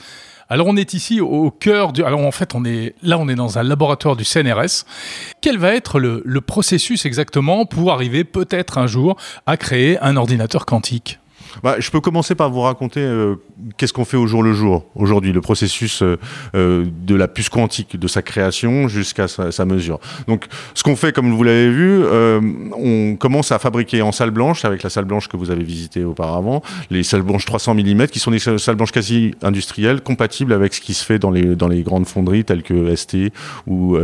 Alors 0.48 0.68
on 0.68 0.78
est 0.78 0.94
ici 0.94 1.20
au 1.20 1.52
cœur 1.52 1.92
du... 1.92 2.02
Alors 2.02 2.22
en 2.22 2.32
fait, 2.32 2.56
on 2.56 2.64
est 2.64 2.96
là, 3.04 3.18
on 3.18 3.28
est 3.28 3.36
dans 3.36 3.60
un 3.60 3.64
laboratoire 3.64 4.16
du 4.16 4.24
CNRS. 4.24 4.86
Quel 5.42 5.58
va 5.58 5.76
être 5.76 6.00
le, 6.00 6.22
le 6.24 6.40
processus 6.40 7.06
exactement 7.06 7.66
pour 7.66 7.92
arriver 7.92 8.24
peut-être 8.24 8.78
un 8.78 8.88
jour 8.88 9.18
à 9.46 9.58
créer 9.58 10.00
un 10.00 10.16
ordinateur 10.16 10.66
quantique? 10.66 11.20
Bah, 11.64 11.76
je 11.80 11.90
peux 11.92 12.02
commencer 12.02 12.36
par 12.36 12.50
vous 12.50 12.62
raconter 12.62 13.02
euh, 13.02 13.36
qu'est-ce 13.78 13.94
qu'on 13.94 14.06
fait 14.06 14.18
au 14.18 14.28
jour 14.28 14.44
le 14.44 14.54
jour, 14.54 14.86
aujourd'hui, 14.96 15.32
le 15.32 15.42
processus 15.42 16.02
euh, 16.02 16.18
euh, 16.56 16.86
de 17.06 17.16
la 17.16 17.28
puce 17.28 17.50
quantique, 17.50 17.98
de 17.98 18.08
sa 18.08 18.22
création 18.22 18.88
jusqu'à 18.88 19.28
sa, 19.28 19.66
mesure. 19.66 20.00
Donc, 20.28 20.46
ce 20.74 20.84
qu'on 20.84 20.96
fait, 20.96 21.14
comme 21.14 21.34
vous 21.34 21.44
l'avez 21.44 21.70
vu, 21.70 22.04
on 22.74 23.16
commence 23.20 23.52
à 23.52 23.60
fabriquer 23.60 24.02
en 24.02 24.12
salle 24.12 24.32
blanche, 24.32 24.64
avec 24.66 24.84
la 24.84 24.90
salle 24.90 25.06
blanche 25.06 25.28
que 25.28 25.36
vous 25.36 25.52
avez 25.52 25.64
visitée 25.64 26.04
auparavant, 26.04 26.62
les 26.90 27.04
salles 27.04 27.24
blanches 27.24 27.46
300 27.46 27.76
mm, 27.76 28.08
qui 28.08 28.20
sont 28.20 28.32
des 28.32 28.40
salles 28.40 28.76
blanches 28.76 28.92
quasi 28.92 29.34
industrielles, 29.42 30.02
compatibles 30.02 30.54
avec 30.54 30.74
ce 30.74 30.82
qui 30.82 30.94
se 30.94 31.04
fait 31.04 31.20
dans 31.20 31.32
les, 31.32 31.84
grandes 31.84 32.08
fonderies 32.08 32.46
telles 32.46 32.64
que 32.64 32.96
ST 32.96 33.32
ou, 33.66 33.98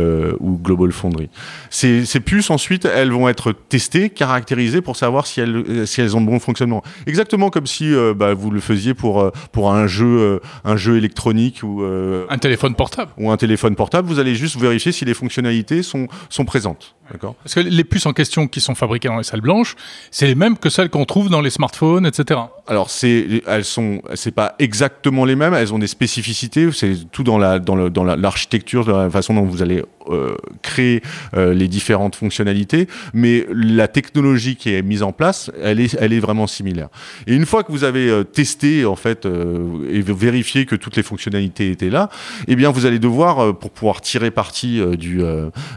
Global 0.62 0.92
Foundry. 0.92 1.28
Ces, 1.70 2.04
ces 2.04 2.20
puces, 2.20 2.50
ensuite, 2.50 2.84
elles 2.84 3.10
vont 3.10 3.28
être 3.28 3.52
testées, 3.52 4.10
caractérisées 4.10 4.80
pour 4.80 4.96
savoir 4.96 5.26
si 5.26 5.40
elles 5.40 6.16
ont 6.16 6.20
bon 6.20 6.38
fonctionnement. 6.38 6.82
Exactement 7.06 7.43
exactement 7.44 7.50
comme 7.50 7.66
si 7.66 7.94
bah, 8.16 8.34
vous 8.34 8.50
le 8.50 8.60
faisiez 8.60 8.94
pour, 8.94 9.30
pour 9.52 9.72
un, 9.72 9.86
jeu, 9.86 10.40
un 10.64 10.76
jeu 10.76 10.96
électronique 10.96 11.62
ou 11.62 11.82
un 11.82 12.38
téléphone 12.38 12.74
portable. 12.74 13.12
Ou 13.18 13.30
un 13.30 13.36
téléphone 13.36 13.76
portable. 13.76 14.08
Vous 14.08 14.18
allez 14.18 14.34
juste 14.34 14.56
vérifier 14.56 14.92
si 14.92 15.04
les 15.04 15.14
fonctionnalités 15.14 15.82
sont, 15.82 16.08
sont 16.28 16.44
présentes. 16.44 16.94
Parce 17.20 17.54
que 17.54 17.60
les 17.60 17.84
puces 17.84 18.06
en 18.06 18.12
question 18.12 18.48
qui 18.48 18.60
sont 18.60 18.74
fabriquées 18.74 19.08
dans 19.08 19.18
les 19.18 19.24
salles 19.24 19.42
blanches, 19.42 19.76
c'est 20.10 20.26
les 20.26 20.34
mêmes 20.34 20.56
que 20.56 20.70
celles 20.70 20.88
qu'on 20.88 21.04
trouve 21.04 21.28
dans 21.28 21.42
les 21.42 21.50
smartphones, 21.50 22.06
etc. 22.06 22.40
Alors 22.66 22.88
c'est, 22.88 23.42
elles 23.46 23.64
sont, 23.64 24.00
c'est 24.14 24.34
pas 24.34 24.54
exactement 24.58 25.26
les 25.26 25.36
mêmes. 25.36 25.52
Elles 25.52 25.74
ont 25.74 25.78
des 25.78 25.86
spécificités. 25.86 26.72
C'est 26.72 27.10
tout 27.12 27.22
dans 27.22 27.36
la, 27.36 27.58
dans 27.58 27.76
le, 27.76 27.90
dans 27.90 28.04
l'architecture, 28.04 28.86
de 28.86 28.92
la 28.92 29.10
façon 29.10 29.34
dont 29.34 29.42
vous 29.42 29.62
allez 29.62 29.82
euh, 30.08 30.34
créer 30.62 31.02
euh, 31.34 31.52
les 31.52 31.68
différentes 31.68 32.16
fonctionnalités. 32.16 32.88
Mais 33.12 33.46
la 33.50 33.86
technologie 33.86 34.56
qui 34.56 34.72
est 34.72 34.82
mise 34.82 35.02
en 35.02 35.12
place, 35.12 35.50
elle 35.62 35.80
est, 35.80 35.94
elle 36.00 36.14
est 36.14 36.20
vraiment 36.20 36.46
similaire. 36.46 36.88
Et 37.26 37.33
une 37.34 37.46
fois 37.46 37.62
que 37.62 37.72
vous 37.72 37.84
avez 37.84 38.08
euh, 38.08 38.24
testé 38.24 38.84
en 38.84 38.96
fait 38.96 39.26
et 39.26 40.00
vérifié 40.00 40.66
que 40.66 40.76
toutes 40.76 40.96
les 40.96 41.02
fonctionnalités 41.02 41.70
étaient 41.70 41.90
là, 41.90 42.08
eh 42.48 42.56
bien 42.56 42.70
vous 42.70 42.86
allez 42.86 42.98
devoir, 42.98 43.56
pour 43.56 43.70
pouvoir 43.70 44.00
tirer 44.00 44.30
parti 44.30 44.80
du, 44.96 45.22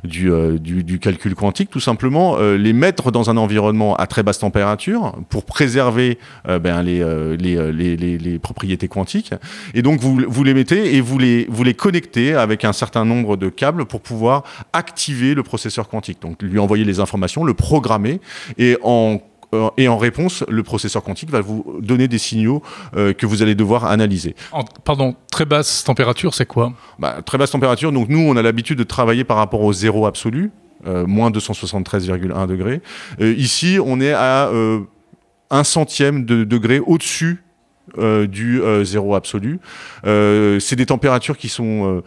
du, 0.04 1.00
calcul 1.00 1.36
quantique, 1.36 1.70
tout 1.70 1.80
simplement 1.80 2.38
euh, 2.38 2.58
les 2.58 2.74
mettre 2.74 3.12
dans 3.12 3.30
un 3.30 3.38
environnement 3.38 3.96
à 3.96 4.08
très 4.08 4.24
basse 4.24 4.40
température 4.40 5.14
pour 5.30 5.46
préserver 5.46 6.18
euh, 6.48 6.60
ben, 6.60 6.86
euh, 6.88 7.38
les, 7.38 7.96
les, 7.96 8.18
les, 8.18 8.40
propriétés 8.40 8.88
quantiques. 8.88 9.34
Et 9.74 9.82
donc 9.82 10.00
vous, 10.00 10.22
vous 10.28 10.44
les 10.44 10.54
mettez 10.54 10.96
et 10.96 11.02
vous 11.02 11.18
les, 11.18 11.46
vous 11.50 11.64
les 11.64 11.74
connectez 11.74 12.34
avec 12.34 12.66
un 12.66 12.74
certain 12.74 13.06
nombre 13.06 13.38
de 13.38 13.50
câbles 13.50 13.86
pour 13.86 14.02
pouvoir 14.02 14.44
activer 14.74 15.34
le 15.34 15.44
processeur 15.44 15.88
quantique. 15.90 16.22
Donc 16.22 16.42
lui 16.42 16.60
envoyer 16.60 16.84
les 16.84 17.00
informations, 17.00 17.44
le 17.44 17.54
programmer 17.54 18.20
et 18.58 18.78
en 18.84 19.20
et 19.78 19.88
en 19.88 19.98
réponse, 19.98 20.44
le 20.50 20.62
processeur 20.64 21.04
quantique 21.04 21.30
va 21.30 21.42
vous 21.42 21.80
donner 21.82 22.08
des 22.08 22.18
signaux 22.18 22.62
que 22.94 23.26
vous 23.26 23.42
allez 23.42 23.56
devoir 23.56 23.86
analyser. 23.86 24.36
pardon, 24.84 25.16
très 25.32 25.46
basse 25.46 25.84
température, 25.84 26.34
c'est 26.34 26.46
quoi? 26.46 26.74
Bah, 27.00 27.22
Très 27.26 27.38
basse 27.38 27.52
température, 27.52 27.92
donc 27.92 28.10
nous, 28.10 28.20
on 28.20 28.36
a 28.36 28.42
l'habitude 28.42 28.78
de 28.78 28.84
travailler 28.84 29.24
par 29.24 29.38
rapport 29.38 29.62
au 29.62 29.72
zéro 29.72 30.06
absolu. 30.06 30.52
Euh, 30.86 31.08
moins 31.08 31.32
273,1 31.32 32.48
degrés. 32.48 32.82
Euh, 33.20 33.34
ici, 33.34 33.80
on 33.84 34.00
est 34.00 34.14
à 34.14 34.48
euh, 34.50 34.82
un 35.50 35.64
centième 35.64 36.24
de 36.26 36.44
degré 36.44 36.80
au-dessus 36.80 37.44
du 38.28 38.62
zéro 38.84 39.16
absolu. 39.16 39.62
c'est 40.04 40.76
des 40.76 40.86
températures 40.86 41.38
qui 41.38 41.48
sont 41.48 42.04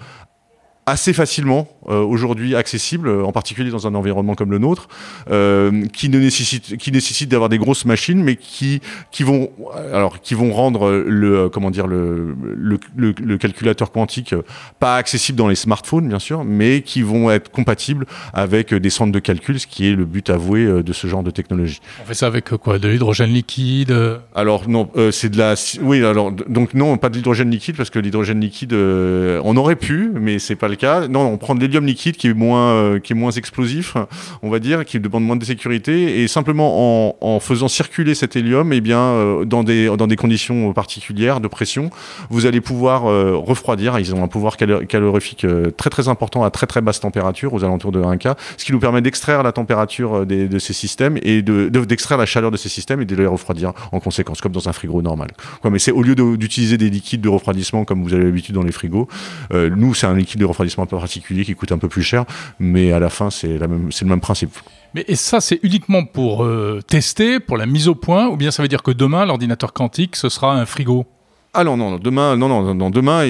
assez 0.90 1.12
facilement 1.12 1.68
euh, 1.88 2.02
aujourd'hui 2.02 2.54
accessible, 2.54 3.08
en 3.08 3.32
particulier 3.32 3.70
dans 3.70 3.86
un 3.86 3.94
environnement 3.94 4.34
comme 4.34 4.50
le 4.50 4.58
nôtre, 4.58 4.88
euh, 5.30 5.86
qui 5.92 6.08
ne 6.08 6.18
nécessite 6.18 6.76
qui 6.76 6.92
nécessite 6.92 7.30
d'avoir 7.30 7.48
des 7.48 7.58
grosses 7.58 7.84
machines, 7.84 8.22
mais 8.22 8.36
qui 8.36 8.80
qui 9.10 9.22
vont 9.22 9.50
alors 9.92 10.20
qui 10.20 10.34
vont 10.34 10.52
rendre 10.52 10.90
le 10.90 11.48
comment 11.48 11.70
dire 11.70 11.86
le 11.86 12.36
le, 12.54 12.78
le, 12.96 13.38
calculateur 13.38 13.92
quantique 13.92 14.34
pas 14.78 14.96
accessible 14.96 15.38
dans 15.38 15.48
les 15.48 15.54
smartphones 15.54 16.08
bien 16.08 16.18
sûr, 16.18 16.44
mais 16.44 16.82
qui 16.82 17.02
vont 17.02 17.30
être 17.30 17.50
compatibles 17.50 18.06
avec 18.34 18.74
des 18.74 18.90
centres 18.90 19.12
de 19.12 19.18
calcul, 19.18 19.58
ce 19.58 19.66
qui 19.66 19.86
est 19.86 19.94
le 19.94 20.04
but 20.04 20.28
avoué 20.28 20.64
euh, 20.64 20.82
de 20.82 20.92
ce 20.92 21.06
genre 21.06 21.22
de 21.22 21.30
technologie. 21.30 21.80
On 22.02 22.06
fait 22.06 22.14
ça 22.14 22.26
avec 22.26 22.50
quoi 22.56 22.78
De 22.78 22.88
l'hydrogène 22.88 23.30
liquide 23.30 23.96
Alors 24.34 24.68
non, 24.68 24.90
c'est 25.12 25.30
de 25.30 25.38
la 25.38 25.54
oui 25.80 26.04
alors 26.04 26.30
donc 26.32 26.74
non 26.74 26.96
pas 26.98 27.08
de 27.08 27.16
l'hydrogène 27.16 27.50
liquide 27.50 27.76
parce 27.76 27.90
que 27.90 27.98
l'hydrogène 27.98 28.40
liquide 28.40 28.74
on 28.74 29.56
aurait 29.56 29.76
pu, 29.76 30.10
mais 30.14 30.38
c'est 30.38 30.56
pas 30.56 30.68
le 30.68 30.76
non, 30.82 31.32
on 31.32 31.36
prend 31.36 31.54
de 31.54 31.60
l'hélium 31.60 31.84
liquide 31.86 32.16
qui 32.16 32.28
est 32.28 32.34
moins, 32.34 32.70
euh, 32.72 32.98
qui 32.98 33.12
est 33.12 33.16
moins 33.16 33.30
explosif, 33.30 33.96
on 34.42 34.50
va 34.50 34.58
dire, 34.58 34.84
qui 34.84 34.98
demande 35.00 35.24
moins 35.24 35.36
de 35.36 35.44
sécurité, 35.44 36.22
et 36.22 36.28
simplement 36.28 37.16
en, 37.20 37.40
faisant 37.40 37.68
circuler 37.68 38.14
cet 38.14 38.36
hélium, 38.36 38.72
eh 38.72 38.80
bien, 38.80 38.98
euh, 38.98 39.44
dans 39.44 39.62
des 39.62 39.86
dans 39.96 40.06
des 40.06 40.16
conditions 40.16 40.72
particulières 40.72 41.40
de 41.40 41.48
pression, 41.48 41.90
vous 42.28 42.46
allez 42.46 42.60
pouvoir 42.60 43.06
euh, 43.06 43.34
refroidir. 43.36 43.98
Ils 43.98 44.14
ont 44.14 44.22
un 44.22 44.28
pouvoir 44.28 44.56
calorifique 44.56 45.46
très 45.76 45.90
très 45.90 46.08
important 46.08 46.44
à 46.44 46.50
très 46.50 46.66
très 46.66 46.80
basse 46.80 47.00
température, 47.00 47.54
aux 47.54 47.64
alentours 47.64 47.92
de 47.92 48.02
1 48.02 48.16
K, 48.18 48.28
ce 48.56 48.64
qui 48.64 48.72
nous 48.72 48.80
permet 48.80 49.00
d'extraire 49.00 49.42
la 49.42 49.52
température 49.52 50.26
de 50.26 50.58
ces 50.58 50.72
systèmes 50.72 51.18
et 51.22 51.42
de 51.42 51.68
d'extraire 51.68 52.18
la 52.18 52.26
chaleur 52.26 52.50
de 52.50 52.56
ces 52.56 52.68
systèmes 52.68 53.00
et 53.00 53.04
de 53.04 53.16
les 53.16 53.26
refroidir 53.26 53.72
en 53.92 54.00
conséquence, 54.00 54.40
comme 54.40 54.52
dans 54.52 54.68
un 54.68 54.72
frigo 54.72 55.02
normal. 55.02 55.30
mais 55.70 55.78
c'est 55.78 55.92
au 55.92 56.02
lieu 56.02 56.14
d'utiliser 56.14 56.76
des 56.76 56.90
liquides 56.90 57.20
de 57.20 57.28
refroidissement 57.28 57.84
comme 57.84 58.02
vous 58.02 58.12
avez 58.12 58.24
l'habitude 58.24 58.54
dans 58.54 58.62
les 58.62 58.72
frigos, 58.72 59.08
nous 59.52 59.94
c'est 59.94 60.06
un 60.06 60.14
liquide 60.14 60.40
de 60.40 60.44
refroidissement 60.44 60.69
un 60.78 60.86
peu 60.86 60.98
particulier 60.98 61.44
qui 61.44 61.54
coûte 61.54 61.72
un 61.72 61.78
peu 61.78 61.88
plus 61.88 62.02
cher, 62.02 62.24
mais 62.58 62.92
à 62.92 62.98
la 62.98 63.10
fin, 63.10 63.30
c'est 63.30 63.58
le 63.58 64.06
même 64.06 64.20
principe. 64.20 64.52
Mais 64.94 65.04
et 65.06 65.16
ça, 65.16 65.40
c'est 65.40 65.60
uniquement 65.62 66.04
pour 66.04 66.44
euh, 66.44 66.80
tester, 66.86 67.38
pour 67.38 67.56
la 67.56 67.66
mise 67.66 67.88
au 67.88 67.94
point, 67.94 68.28
ou 68.28 68.36
bien 68.36 68.50
ça 68.50 68.62
veut 68.62 68.68
dire 68.68 68.82
que 68.82 68.90
demain, 68.90 69.24
l'ordinateur 69.24 69.72
quantique, 69.72 70.16
ce 70.16 70.28
sera 70.28 70.54
un 70.54 70.66
frigo? 70.66 71.06
Ah 71.52 71.64
non, 71.64 71.76
non, 71.76 71.98
demain, 71.98 72.36
non, 72.36 72.48
non, 72.48 72.74
non 72.74 72.90
demain, 72.90 73.24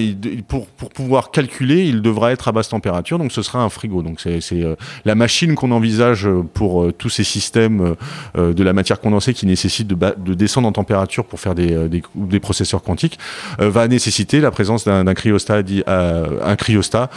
pour, 0.47 0.67
pour 0.67 0.91
pouvoir 0.91 1.31
calculer, 1.31 1.87
il 1.87 2.03
devra 2.03 2.33
être 2.33 2.49
à 2.49 2.53
basse 2.53 2.69
température, 2.69 3.19
donc 3.19 3.33
ce 3.33 3.41
sera 3.41 3.63
un 3.63 3.71
frigo. 3.71 4.03
Donc 4.03 4.21
c'est 4.21 4.43
euh, 4.53 4.77
la 5.07 5.15
machine 5.15 5.55
qu'on 5.55 5.71
envisage 5.71 6.29
pour 6.53 6.83
euh, 6.83 6.93
tous 6.93 7.09
ces 7.09 7.25
systèmes 7.25 7.95
euh, 8.37 8.53
de 8.53 8.63
la 8.63 8.75
matière 8.75 9.01
condensée 9.01 9.33
qui 9.33 9.47
nécessitent 9.47 9.87
de, 9.87 9.97
de, 10.19 10.35
descendre 10.35 10.69
en 10.69 10.73
température 10.73 11.25
pour 11.25 11.41
faire 11.41 11.55
des, 11.55 11.89
des, 11.89 12.03
des 12.15 12.41
processeurs 12.41 12.83
quantiques, 12.83 13.19
va 13.59 13.89
nécessiter 13.89 14.41
la 14.41 14.51
présence 14.51 14.85
d'un 14.85 15.15
cryostat, 15.15 15.63
un 15.87 16.57
cryostat, 16.57 17.09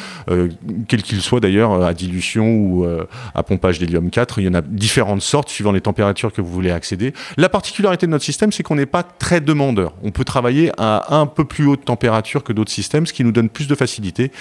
quel 0.87 1.03
qu'il 1.03 1.21
soit 1.21 1.41
d'ailleurs, 1.41 1.83
à 1.83 1.93
dilution 1.93 2.47
ou 2.47 2.87
à 3.35 3.43
pompage 3.43 3.79
d'hélium 3.79 4.09
4. 4.09 4.39
Il 4.39 4.45
y 4.45 4.47
en 4.47 4.53
a 4.53 4.61
différentes 4.61 5.21
sortes 5.21 5.49
suivant 5.49 5.71
les 5.71 5.81
températures 5.81 6.31
que 6.31 6.41
vous 6.41 6.51
voulez 6.51 6.71
accéder. 6.71 7.13
La 7.37 7.49
particularité 7.49 8.05
de 8.05 8.11
notre 8.11 8.25
système, 8.25 8.51
c'est 8.51 8.63
qu'on 8.63 8.75
n'est 8.75 8.85
pas 8.85 9.03
très 9.03 9.41
demandeur. 9.41 9.93
On 10.03 10.11
peut 10.11 10.23
travailler 10.23 10.71
un 11.09 11.25
peu 11.25 11.45
plus 11.45 11.65
haute 11.65 11.85
température 11.85 12.43
que 12.43 12.53
d'autres 12.53 12.71
systèmes, 12.71 13.05
ce 13.05 13.13
qui 13.13 13.23
nous 13.23 13.31
donne 13.31 13.49
plus 13.49 13.67
de 13.67 13.75
facilité 13.75 14.31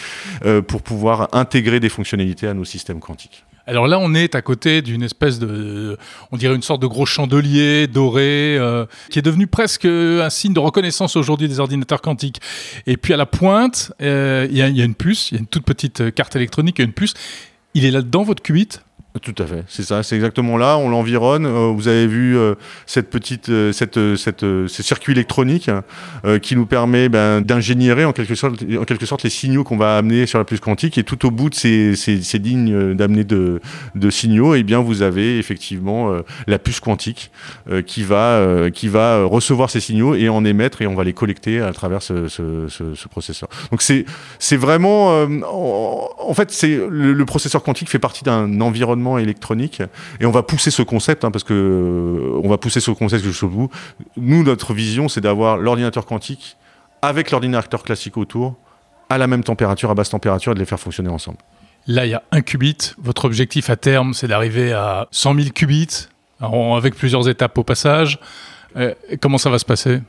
euh, 0.45 0.63
pour 0.63 0.83
pouvoir 0.83 1.29
intégrer 1.33 1.81
des 1.81 1.89
fonctionnalités 1.89 2.47
à 2.47 2.55
nos 2.55 2.65
systèmes 2.65 3.01
quantiques. 3.01 3.45
Alors 3.67 3.87
là, 3.87 3.99
on 4.01 4.13
est 4.15 4.35
à 4.35 4.43
côté 4.43 4.83
d'une 4.83 5.05
espèce 5.05 5.39
de, 5.39 5.97
on 6.33 6.37
dirait 6.37 6.57
une 6.57 6.63
sorte 6.63 6.83
de 6.83 6.89
gros 6.89 7.07
chandelier 7.07 7.87
doré, 7.87 8.57
euh, 8.59 8.87
qui 9.11 9.21
est 9.21 9.23
devenu 9.23 9.47
presque 9.47 9.85
un 9.85 10.31
signe 10.31 10.53
de 10.53 10.59
reconnaissance 10.59 11.15
aujourd'hui 11.15 11.49
des 11.49 11.61
ordinateurs 11.61 12.01
quantiques. 12.01 12.41
Et 12.87 12.97
puis 12.97 13.15
à 13.15 13.17
la 13.17 13.27
pointe, 13.27 13.93
euh, 14.03 14.49
il 14.51 14.57
y, 14.57 14.63
a 14.63 14.85
une 14.85 14.97
puce, 14.97 15.31
il 15.31 15.35
y 15.35 15.39
a 15.39 15.41
une 15.41 15.47
toute 15.47 15.65
petite 15.65 16.13
carte 16.13 16.35
électronique 16.35 16.81
et 16.81 16.83
une 16.83 16.93
puce. 16.93 17.15
Il 17.75 17.85
est 17.85 17.93
là-dedans, 17.93 18.25
votre 18.25 18.43
qubit 18.43 18.69
tout 19.21 19.35
à 19.42 19.47
fait, 19.47 19.62
c'est 19.69 19.83
ça, 19.83 20.02
c'est 20.02 20.14
exactement 20.14 20.57
là. 20.57 20.78
On 20.78 20.88
l'environne. 20.88 21.45
Euh, 21.45 21.71
vous 21.75 21.87
avez 21.87 22.07
vu 22.07 22.37
euh, 22.37 22.54
cette 22.87 23.11
petite, 23.11 23.50
euh, 23.50 23.71
cette, 23.71 23.99
cette, 24.16 24.40
ce 24.40 24.83
circuit 24.83 25.12
électronique 25.12 25.71
qui 26.40 26.57
nous 26.57 26.66
permet 26.66 27.09
ben, 27.09 27.40
d'ingénierer 27.40 28.04
en 28.04 28.12
quelque 28.12 28.35
sorte, 28.35 28.62
en 28.62 28.85
quelque 28.85 29.04
sorte 29.04 29.23
les 29.23 29.31
signaux 29.31 29.64
qu'on 29.64 29.76
va 29.76 29.99
amener 29.99 30.26
sur 30.26 30.38
la 30.38 30.45
puce 30.45 30.61
quantique. 30.61 30.97
Et 30.97 31.04
tout 31.04 31.26
au 31.26 31.31
bout 31.31 31.50
de 31.50 31.54
ces, 31.54 31.95
ces, 31.95 32.23
ces 32.23 32.38
lignes 32.38 32.95
d'amener 32.95 33.25
de, 33.25 33.61
de, 33.95 34.11
signaux, 34.11 34.54
eh 34.54 34.62
bien 34.62 34.81
vous 34.81 35.02
avez 35.02 35.38
effectivement 35.38 36.16
la 36.47 36.59
puce 36.59 36.81
quantique 36.81 37.31
qui 37.87 38.02
va, 38.02 38.71
qui 38.73 38.88
va 38.88 39.25
recevoir 39.25 39.71
ces 39.71 39.81
signaux 39.81 40.14
et 40.14 40.28
en 40.28 40.45
émettre 40.45 40.83
et 40.83 40.87
on 40.87 40.95
va 40.95 41.04
les 41.04 41.12
collecter 41.12 41.61
à 41.61 41.73
travers 41.73 42.02
ce, 42.02 42.28
ce, 42.28 42.69
ce, 42.69 43.09
processeur. 43.09 43.49
Donc 43.71 43.83
c'est, 43.83 44.04
c'est 44.38 44.57
vraiment, 44.57 45.23
en, 45.23 46.35
fait, 46.35 46.50
c'est 46.50 46.76
le, 46.88 47.12
le 47.12 47.25
processeur 47.25 47.62
quantique 47.62 47.90
fait 47.90 47.99
partie 47.99 48.25
d'un 48.25 48.61
environnement 48.61 49.02
électronique. 49.19 49.83
Et 50.21 50.27
on 50.27 50.31
va 50.31 50.43
pousser 50.43 50.71
ce 50.71 50.83
concept, 50.83 51.25
hein, 51.25 51.31
parce 51.31 51.45
que 51.45 51.55
euh, 51.55 52.41
on 52.43 52.49
va 52.49 52.59
pousser 52.59 52.81
ce 52.81 52.91
concept 52.91 53.25
jusqu'au 53.25 53.49
bout. 53.49 53.71
Nous, 54.17 54.43
notre 54.43 54.75
vision, 54.75 55.09
c'est 55.09 55.21
d'avoir 55.21 55.57
l'ordinateur 55.57 56.07
quantique 56.07 56.57
avec 57.03 57.31
l'ordinateur 57.31 57.83
classique 57.83 58.17
autour, 58.17 58.55
à 59.11 59.19
la 59.19 59.27
même 59.27 59.43
température, 59.43 59.91
à 59.91 59.95
basse 59.95 60.11
température, 60.11 60.53
et 60.53 60.55
de 60.55 60.61
les 60.61 60.67
faire 60.67 60.81
fonctionner 60.81 61.11
ensemble. 61.11 61.39
Là, 61.87 62.07
il 62.07 62.11
y 62.11 62.15
a 62.15 62.23
un 62.31 62.43
qubit. 62.43 62.93
Votre 62.99 63.25
objectif 63.25 63.69
à 63.71 63.77
terme, 63.77 64.15
c'est 64.15 64.29
d'arriver 64.29 64.73
à 64.73 65.09
100 65.11 65.35
000 65.35 65.49
qubits, 65.51 66.07
avec 66.41 66.95
plusieurs 66.95 67.29
étapes 67.29 67.59
au 67.59 67.65
passage. 67.65 68.19
Euh, 68.77 68.95
comment 69.21 69.39
ça 69.39 69.51
va 69.51 69.59
se 69.59 69.65
passer? 69.65 70.01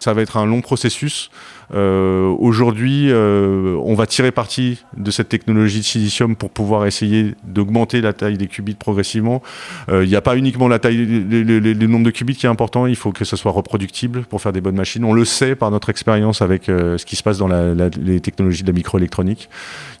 Ça 0.00 0.12
va 0.12 0.22
être 0.22 0.36
un 0.36 0.46
long 0.46 0.60
processus. 0.60 1.30
Euh, 1.74 2.34
aujourd'hui, 2.38 3.10
euh, 3.10 3.76
on 3.82 3.94
va 3.94 4.06
tirer 4.06 4.30
parti 4.30 4.84
de 4.96 5.10
cette 5.10 5.28
technologie 5.28 5.80
de 5.80 5.84
silicium 5.84 6.36
pour 6.36 6.50
pouvoir 6.50 6.86
essayer 6.86 7.34
d'augmenter 7.44 8.00
la 8.00 8.12
taille 8.12 8.38
des 8.38 8.46
qubits 8.46 8.74
progressivement. 8.74 9.42
Euh, 9.88 10.04
il 10.04 10.08
n'y 10.08 10.16
a 10.16 10.20
pas 10.20 10.36
uniquement 10.36 10.68
la 10.68 10.78
taille, 10.78 10.96
le, 10.96 11.86
nombre 11.86 12.04
de 12.04 12.10
qubits 12.10 12.36
qui 12.36 12.46
est 12.46 12.48
important, 12.48 12.86
il 12.86 12.96
faut 12.96 13.12
que 13.12 13.24
ce 13.24 13.36
soit 13.36 13.52
reproductible 13.52 14.22
pour 14.22 14.40
faire 14.40 14.52
des 14.52 14.60
bonnes 14.60 14.76
machines. 14.76 15.04
On 15.04 15.12
le 15.12 15.24
sait 15.24 15.54
par 15.54 15.70
notre 15.70 15.90
expérience 15.90 16.42
avec 16.42 16.64
ce 16.66 17.04
qui 17.04 17.16
se 17.16 17.22
passe 17.22 17.38
dans 17.38 17.48
les 17.48 18.20
technologies 18.20 18.62
de 18.62 18.68
la 18.68 18.72
microélectronique. 18.72 19.48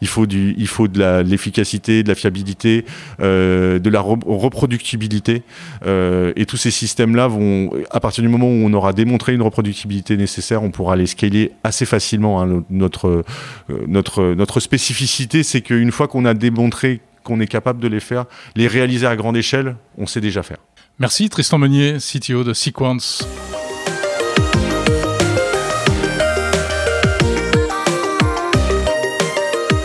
Il 0.00 0.08
faut, 0.08 0.26
de 0.26 1.22
l'efficacité, 1.22 2.02
de 2.02 2.08
la 2.08 2.14
fiabilité, 2.14 2.84
de 3.20 3.88
la 3.88 4.00
reproductibilité. 4.00 5.42
et 5.84 6.46
tous 6.46 6.56
ces 6.56 6.70
systèmes-là 6.70 7.28
vont, 7.28 7.70
à 7.90 8.00
partir 8.00 8.22
du 8.22 8.28
moment 8.28 8.46
où 8.46 8.64
on 8.64 8.72
aura 8.72 8.92
démontré 8.92 9.34
une 9.34 9.42
reproductibilité 9.42 10.16
nécessaire, 10.16 10.62
on 10.62 10.70
pourra 10.70 10.96
les 10.96 11.06
scaler 11.06 11.52
assez 11.64 11.86
facilement. 11.86 12.42
Hein, 12.42 12.64
euh, 12.70 13.22
notre, 13.86 14.60
spécificité, 14.60 15.42
c'est 15.42 15.60
qu'une 15.60 15.92
fois 15.92 16.08
qu'on 16.08 16.24
a 16.24 16.34
démontré 16.34 17.00
qu'on 17.24 17.40
est 17.40 17.46
capable 17.46 17.80
de 17.80 17.88
les 17.88 18.00
faire, 18.00 18.26
les 18.54 18.68
réaliser 18.68 19.06
à 19.06 19.16
grande 19.16 19.36
échelle, 19.36 19.76
on 19.98 20.06
sait 20.06 20.20
déjà 20.20 20.44
faire. 20.44 20.58
Merci 20.98 21.28
Tristan 21.28 21.58
Meunier, 21.58 21.96
CTO 21.98 22.44
de 22.44 22.52
Sequence. 22.52 23.26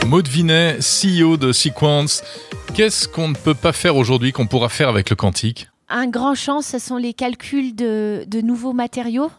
Maud 0.06 0.28
Vinet, 0.28 0.78
CEO 0.80 1.38
de 1.38 1.52
Sequence. 1.52 2.24
Qu'est-ce 2.76 3.08
qu'on 3.08 3.30
ne 3.30 3.34
peut 3.34 3.56
pas 3.56 3.74
faire 3.74 3.96
aujourd'hui 3.96 4.32
qu'on 4.32 4.46
pourra 4.46 4.70
faire 4.70 4.90
avec 4.90 5.10
le 5.10 5.16
quantique? 5.16 5.68
Un 5.90 6.08
grand 6.08 6.36
champ, 6.36 6.62
ce 6.62 6.80
sont 6.80 6.98
les 6.98 7.14
calculs 7.14 7.76
de 7.76 8.42
nouveaux 8.42 8.74
matériaux 8.74 9.32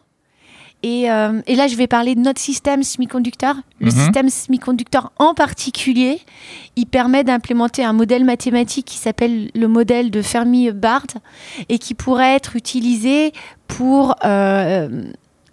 euh, 0.85 1.43
et, 1.47 1.55
là, 1.55 1.69
je 1.69 1.77
vais 1.77 1.87
parler 1.87 2.15
de 2.15 2.21
notre 2.21 2.41
système 2.41 2.83
semi-conducteur. 2.83 3.57
Le 3.81 3.87
mhm. 3.87 3.93
système 3.93 4.29
semi-conducteur 4.29 5.13
en 5.19 5.35
particulier, 5.35 6.21
il 6.77 6.87
permet 6.87 7.25
d'implémenter 7.25 7.85
un 7.85 7.93
modèle 7.93 8.25
mathématique 8.25 8.87
qui 8.87 8.99
s'appelle 8.99 9.51
le 9.55 9.69
modèle 9.69 10.11
de 10.11 10.23
Fermi-Bard 10.23 11.07
et 11.69 11.79
qui 11.79 11.95
pourrait 11.95 12.35
être 12.35 12.57
utilisé 12.57 13.33
pour 13.69 14.17
euh, 14.25 15.05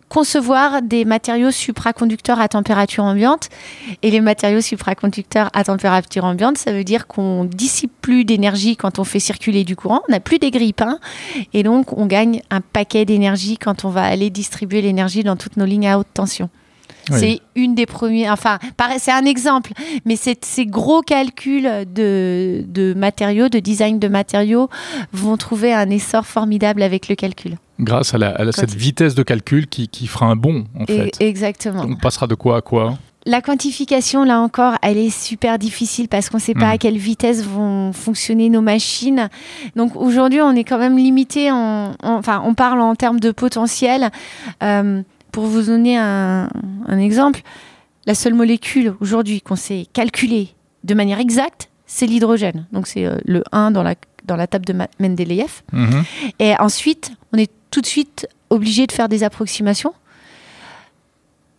concevoir 0.09 0.81
des 0.81 1.05
matériaux 1.05 1.51
supraconducteurs 1.51 2.41
à 2.41 2.47
température 2.47 3.03
ambiante. 3.03 3.49
Et 4.01 4.11
les 4.11 4.21
matériaux 4.21 4.61
supraconducteurs 4.61 5.49
à 5.53 5.63
température 5.63 6.25
ambiante, 6.25 6.57
ça 6.57 6.73
veut 6.73 6.83
dire 6.83 7.07
qu'on 7.07 7.45
dissipe 7.45 7.93
plus 8.01 8.25
d'énergie 8.25 8.75
quand 8.75 8.99
on 8.99 9.03
fait 9.03 9.19
circuler 9.19 9.63
du 9.63 9.75
courant, 9.75 10.01
on 10.09 10.11
n'a 10.11 10.19
plus 10.19 10.39
des 10.39 10.51
grippes, 10.51 10.81
hein. 10.81 10.99
et 11.53 11.63
donc 11.63 11.97
on 11.97 12.05
gagne 12.05 12.41
un 12.49 12.61
paquet 12.61 13.05
d'énergie 13.05 13.57
quand 13.57 13.85
on 13.85 13.89
va 13.89 14.03
aller 14.03 14.29
distribuer 14.29 14.81
l'énergie 14.81 15.23
dans 15.23 15.35
toutes 15.35 15.57
nos 15.57 15.65
lignes 15.65 15.87
à 15.87 15.99
haute 15.99 16.07
tension. 16.13 16.49
C'est 17.11 17.41
une 17.55 17.73
des 17.73 17.87
premières, 17.87 18.33
enfin, 18.33 18.59
c'est 18.99 19.11
un 19.11 19.25
exemple, 19.25 19.71
mais 20.05 20.15
ces 20.15 20.65
gros 20.67 21.01
calculs 21.01 21.85
de, 21.91 22.63
de, 22.67 22.93
matériaux, 22.93 23.49
de 23.49 23.57
design 23.57 23.97
de 23.97 24.07
matériaux, 24.07 24.69
vont 25.11 25.35
trouver 25.35 25.73
un 25.73 25.89
essor 25.89 26.27
formidable 26.27 26.83
avec 26.83 27.07
le 27.07 27.15
calcul 27.15 27.57
grâce 27.79 28.13
à, 28.13 28.51
cette 28.51 28.73
vitesse 28.73 29.15
de 29.15 29.23
calcul 29.23 29.67
qui, 29.67 30.07
fera 30.07 30.27
un 30.27 30.35
bond, 30.35 30.65
en 30.79 30.85
fait. 30.85 31.11
Exactement. 31.19 31.85
On 31.87 31.95
passera 31.95 32.27
de 32.27 32.35
quoi 32.35 32.57
à 32.57 32.61
quoi 32.61 32.97
la 33.25 33.41
quantification, 33.41 34.23
là 34.23 34.39
encore, 34.39 34.75
elle 34.81 34.97
est 34.97 35.09
super 35.09 35.59
difficile 35.59 36.07
parce 36.07 36.29
qu'on 36.29 36.37
ne 36.37 36.41
sait 36.41 36.53
pas 36.53 36.67
hmm. 36.67 36.71
à 36.71 36.77
quelle 36.77 36.97
vitesse 36.97 37.43
vont 37.43 37.91
fonctionner 37.91 38.49
nos 38.49 38.61
machines. 38.61 39.29
Donc 39.75 39.97
aujourd'hui, 39.97 40.41
on 40.41 40.55
est 40.55 40.63
quand 40.63 40.79
même 40.79 40.97
limité. 40.97 41.51
En, 41.51 41.95
enfin, 42.01 42.41
on 42.45 42.53
parle 42.53 42.79
en 42.79 42.95
termes 42.95 43.19
de 43.19 43.31
potentiel. 43.31 44.09
Euh, 44.63 45.03
pour 45.31 45.45
vous 45.45 45.63
donner 45.63 45.97
un, 45.97 46.49
un 46.87 46.97
exemple, 46.97 47.41
la 48.05 48.15
seule 48.15 48.33
molécule 48.33 48.95
aujourd'hui 48.99 49.41
qu'on 49.41 49.57
sait 49.57 49.85
calculer 49.93 50.49
de 50.83 50.93
manière 50.93 51.19
exacte, 51.19 51.68
c'est 51.91 52.05
l'hydrogène. 52.05 52.67
Donc 52.71 52.87
c'est 52.87 53.05
euh, 53.05 53.17
le 53.25 53.43
1 53.51 53.71
dans 53.71 53.81
la, 53.81 53.95
dans 54.23 54.35
la 54.35 54.45
table 54.45 54.65
de 54.65 54.75
Mendeleïev. 54.99 55.63
Mhm. 55.73 56.03
Et 56.37 56.55
ensuite, 56.59 57.11
on 57.33 57.37
est 57.37 57.51
tout 57.71 57.81
de 57.81 57.87
suite 57.87 58.27
obligé 58.51 58.85
de 58.85 58.91
faire 58.91 59.09
des 59.09 59.23
approximations. 59.23 59.93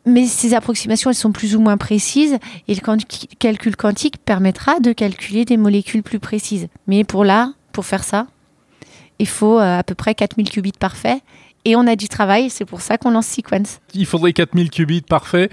Mais 0.07 0.27
ces 0.27 0.55
approximations, 0.55 1.11
elles 1.11 1.17
sont 1.17 1.33
plus 1.33 1.57
ou 1.57 1.61
moins 1.61 1.77
précises 1.77 2.39
et 2.69 2.75
le 2.75 2.81
calcul 3.39 3.77
quantique 3.77 4.19
permettra 4.19 4.79
de 4.79 4.93
calculer 4.93 5.45
des 5.45 5.57
molécules 5.57 6.03
plus 6.03 6.21
précises. 6.21 6.69
Mais 6.87 7.03
pour 7.05 7.25
là, 7.25 7.53
pour 7.73 7.85
faire 7.85 8.05
ça, 8.05 8.29
il 9.19 9.29
faut 9.29 9.59
euh, 9.59 9.79
à 9.79 9.83
peu 9.83 9.97
près 9.97 10.15
4000 10.15 10.49
qubits 10.49 10.73
parfaits 10.79 11.21
et 11.64 11.76
on 11.76 11.87
a 11.87 11.97
du 11.97 12.09
travail, 12.09 12.50
c'est 12.50 12.64
pour 12.64 12.81
ça 12.81 12.99
qu'on 12.99 13.11
lance 13.11 13.26
Sequence. 13.26 13.81
Il 13.95 14.07
faudrait 14.07 14.33
4000 14.33 14.71
qubits 14.71 15.02
parfaits. 15.02 15.50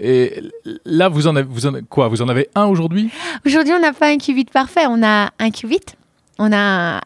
Et 0.00 0.42
là, 0.84 1.08
vous 1.08 1.26
en 1.26 1.36
avez, 1.36 1.46
vous 1.48 1.66
en, 1.66 1.72
quoi 1.88 2.08
Vous 2.08 2.22
en 2.22 2.28
avez 2.28 2.48
un 2.54 2.66
aujourd'hui? 2.66 3.10
Aujourd'hui, 3.44 3.74
on 3.74 3.80
n'a 3.80 3.92
pas 3.92 4.08
un 4.08 4.16
qubit 4.16 4.46
parfait, 4.46 4.86
on 4.88 5.02
a 5.02 5.30
un 5.38 5.50
qubit 5.50 5.80
on 6.40 6.52
a 6.52 7.00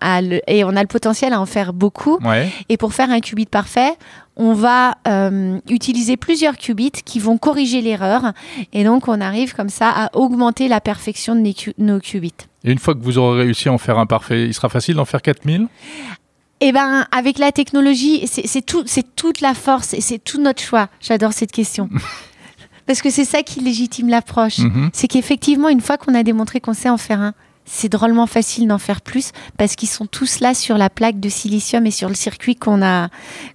et 0.46 0.64
on 0.64 0.76
a 0.76 0.80
le 0.80 0.87
potentiel 0.87 1.32
à 1.32 1.40
en 1.40 1.46
faire 1.46 1.73
beaucoup. 1.73 2.18
Et 2.68 2.76
pour 2.76 2.94
faire 2.94 3.11
un 3.11 3.20
qubit 3.20 3.46
parfait, 3.46 3.94
on 4.37 4.54
va 4.54 4.96
euh, 5.08 5.58
utiliser 5.68 6.16
plusieurs 6.16 6.56
qubits 6.56 7.02
qui 7.04 7.18
vont 7.18 7.37
corriger 7.37 7.82
l'erreur. 7.82 8.32
Et 8.73 8.84
donc, 8.84 9.08
on 9.08 9.20
arrive 9.20 9.54
comme 9.54 9.68
ça 9.68 9.90
à 9.90 10.16
augmenter 10.16 10.68
la 10.68 10.80
perfection 10.80 11.34
de 11.34 11.52
nos 11.78 11.99
qubits. 11.99 12.32
Et 12.64 12.70
une 12.70 12.78
fois 12.78 12.94
que 12.94 13.02
vous 13.02 13.18
aurez 13.18 13.42
réussi 13.42 13.68
à 13.68 13.73
en 13.73 13.78
faire 13.78 13.99
un 13.99 14.06
parfait, 14.06 14.46
il 14.46 14.54
sera 14.54 14.68
facile 14.68 14.94
d'en 14.94 15.04
faire 15.04 15.20
4000 15.20 15.66
eh 16.66 16.73
ben, 16.73 17.06
avec 17.12 17.38
la 17.38 17.52
technologie, 17.52 18.26
c'est 18.26 18.64
tout, 18.64 18.85
toute 19.16 19.42
la 19.42 19.52
force 19.52 19.92
et 19.92 20.00
c'est 20.00 20.18
tout 20.18 20.40
notre 20.40 20.62
choix. 20.62 20.88
J'adore 20.99 21.35
cette 21.35 21.52
question. 21.52 21.90
Parce 22.87 23.02
que 23.02 23.11
c'est 23.11 23.26
ça 23.26 23.42
qui 23.42 23.61
légitime 23.61 24.09
l'approche. 24.09 24.59
Mhm. 24.59 24.88
C'est 24.94 25.06
qu'effectivement, 25.06 25.68
une 25.68 25.83
fois 25.83 25.99
qu'on 25.99 26.14
a 26.14 26.23
démontré 26.23 26.61
qu'on 26.61 26.72
sait 26.72 26.88
en 26.88 26.96
faire 26.96 27.20
un, 27.20 27.35
c'est 27.66 27.90
drôlement 27.90 28.27
facile 28.27 28.66
d'en 28.66 28.79
faire 28.79 29.03
plus 29.03 29.33
parce 29.59 29.74
qu'ils 29.74 29.88
sont 29.88 30.07
tous 30.07 30.40
là 30.40 30.55
sur 30.55 30.77
la 30.79 30.90
plaque 30.90 31.20
de 31.20 31.29
silicium 31.29 31.87
et 31.87 31.90
sur 31.90 32.09
le 32.09 32.14
circuit 32.14 32.57
qu'on 32.57 32.83
a, 32.83 33.09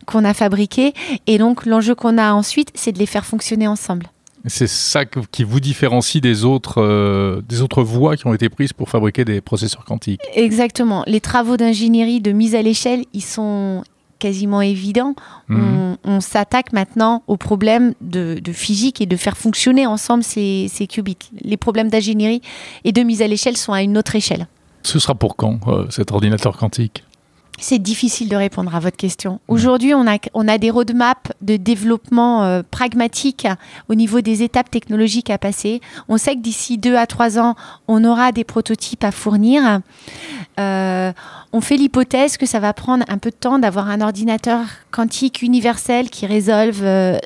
qu'on 0.05 0.23
a 0.23 0.33
fabriqué. 0.33 0.93
Et 1.25 1.37
donc, 1.39 1.65
l'enjeu 1.65 1.95
qu'on 1.95 2.17
a 2.17 2.33
ensuite, 2.33 2.69
c'est 2.75 2.91
de 2.91 2.99
les 2.99 3.05
faire 3.07 3.25
fonctionner 3.25 3.67
ensemble. 3.67 4.07
C'est 4.45 4.67
ça 4.67 5.05
qui 5.05 5.43
vous 5.43 5.59
différencie 5.59 6.21
des 6.21 6.45
autres, 6.45 6.81
euh, 6.81 7.41
des 7.47 7.61
autres 7.61 7.83
voies 7.83 8.15
qui 8.15 8.27
ont 8.27 8.33
été 8.33 8.49
prises 8.49 8.73
pour 8.73 8.89
fabriquer 8.89 9.25
des 9.25 9.41
processeurs 9.41 9.83
quantiques. 9.83 10.21
Exactement. 10.33 11.03
Les 11.07 11.19
travaux 11.19 11.57
d'ingénierie 11.57 12.21
de 12.21 12.31
mise 12.31 12.55
à 12.55 12.61
l'échelle, 12.61 13.05
ils 13.13 13.23
sont 13.23 13.83
quasiment 14.19 14.61
évident. 14.61 15.15
Mhm. 15.47 15.97
On, 16.03 16.21
s'attaque 16.21 16.73
maintenant 16.73 17.23
aux 17.27 17.37
problèmes 17.37 17.93
de, 18.01 18.39
physique 18.51 19.01
et 19.01 19.05
de 19.05 19.15
faire 19.15 19.37
fonctionner 19.37 19.85
ensemble 19.85 20.23
ces, 20.23 20.69
qubits. 20.89 21.17
Les 21.41 21.57
problèmes 21.57 21.89
d'ingénierie 21.89 22.41
et 22.83 22.91
de 22.91 23.01
mise 23.01 23.21
à 23.21 23.27
l'échelle 23.27 23.57
sont 23.57 23.73
à 23.73 23.81
une 23.81 23.97
autre 23.97 24.15
échelle. 24.15 24.47
Ce 24.83 24.99
sera 24.99 25.15
pour 25.15 25.35
quand 25.35 25.59
euh, 25.67 25.85
cet 25.89 26.11
ordinateur 26.11 26.57
quantique? 26.57 27.03
C'est 27.59 27.79
difficile 27.79 28.29
de 28.29 28.35
répondre 28.35 28.73
à 28.75 28.79
votre 28.79 28.97
question. 28.97 29.39
Aujourd'hui, 29.47 29.93
on 29.93 30.07
a, 30.07 30.17
on 30.33 30.47
a 30.47 30.57
des 30.57 30.69
roadmaps 30.69 31.31
de 31.41 31.57
développement 31.57 32.43
euh, 32.43 32.61
pragmatique 32.69 33.47
au 33.87 33.95
niveau 33.95 34.21
des 34.21 34.43
étapes 34.43 34.71
technologiques 34.71 35.29
à 35.29 35.37
passer. 35.37 35.81
On 36.07 36.17
sait 36.17 36.35
que 36.35 36.41
d'ici 36.41 36.77
deux 36.77 36.95
à 36.95 37.05
trois 37.05 37.39
ans, 37.39 37.55
on 37.87 38.03
aura 38.03 38.31
des 38.31 38.43
prototypes 38.43 39.03
à 39.03 39.11
fournir. 39.11 39.81
Euh, 40.59 41.11
on 41.51 41.61
fait 41.61 41.77
l'hypothèse 41.77 42.37
que 42.37 42.45
ça 42.45 42.59
va 42.59 42.73
prendre 42.73 43.05
un 43.07 43.17
peu 43.17 43.29
de 43.29 43.35
temps 43.35 43.59
d'avoir 43.59 43.89
un 43.89 44.01
ordinateur 44.01 44.61
quantique 44.91 45.41
universel 45.41 46.09
qui 46.09 46.25
résolve 46.25 46.81
euh, 46.83 47.17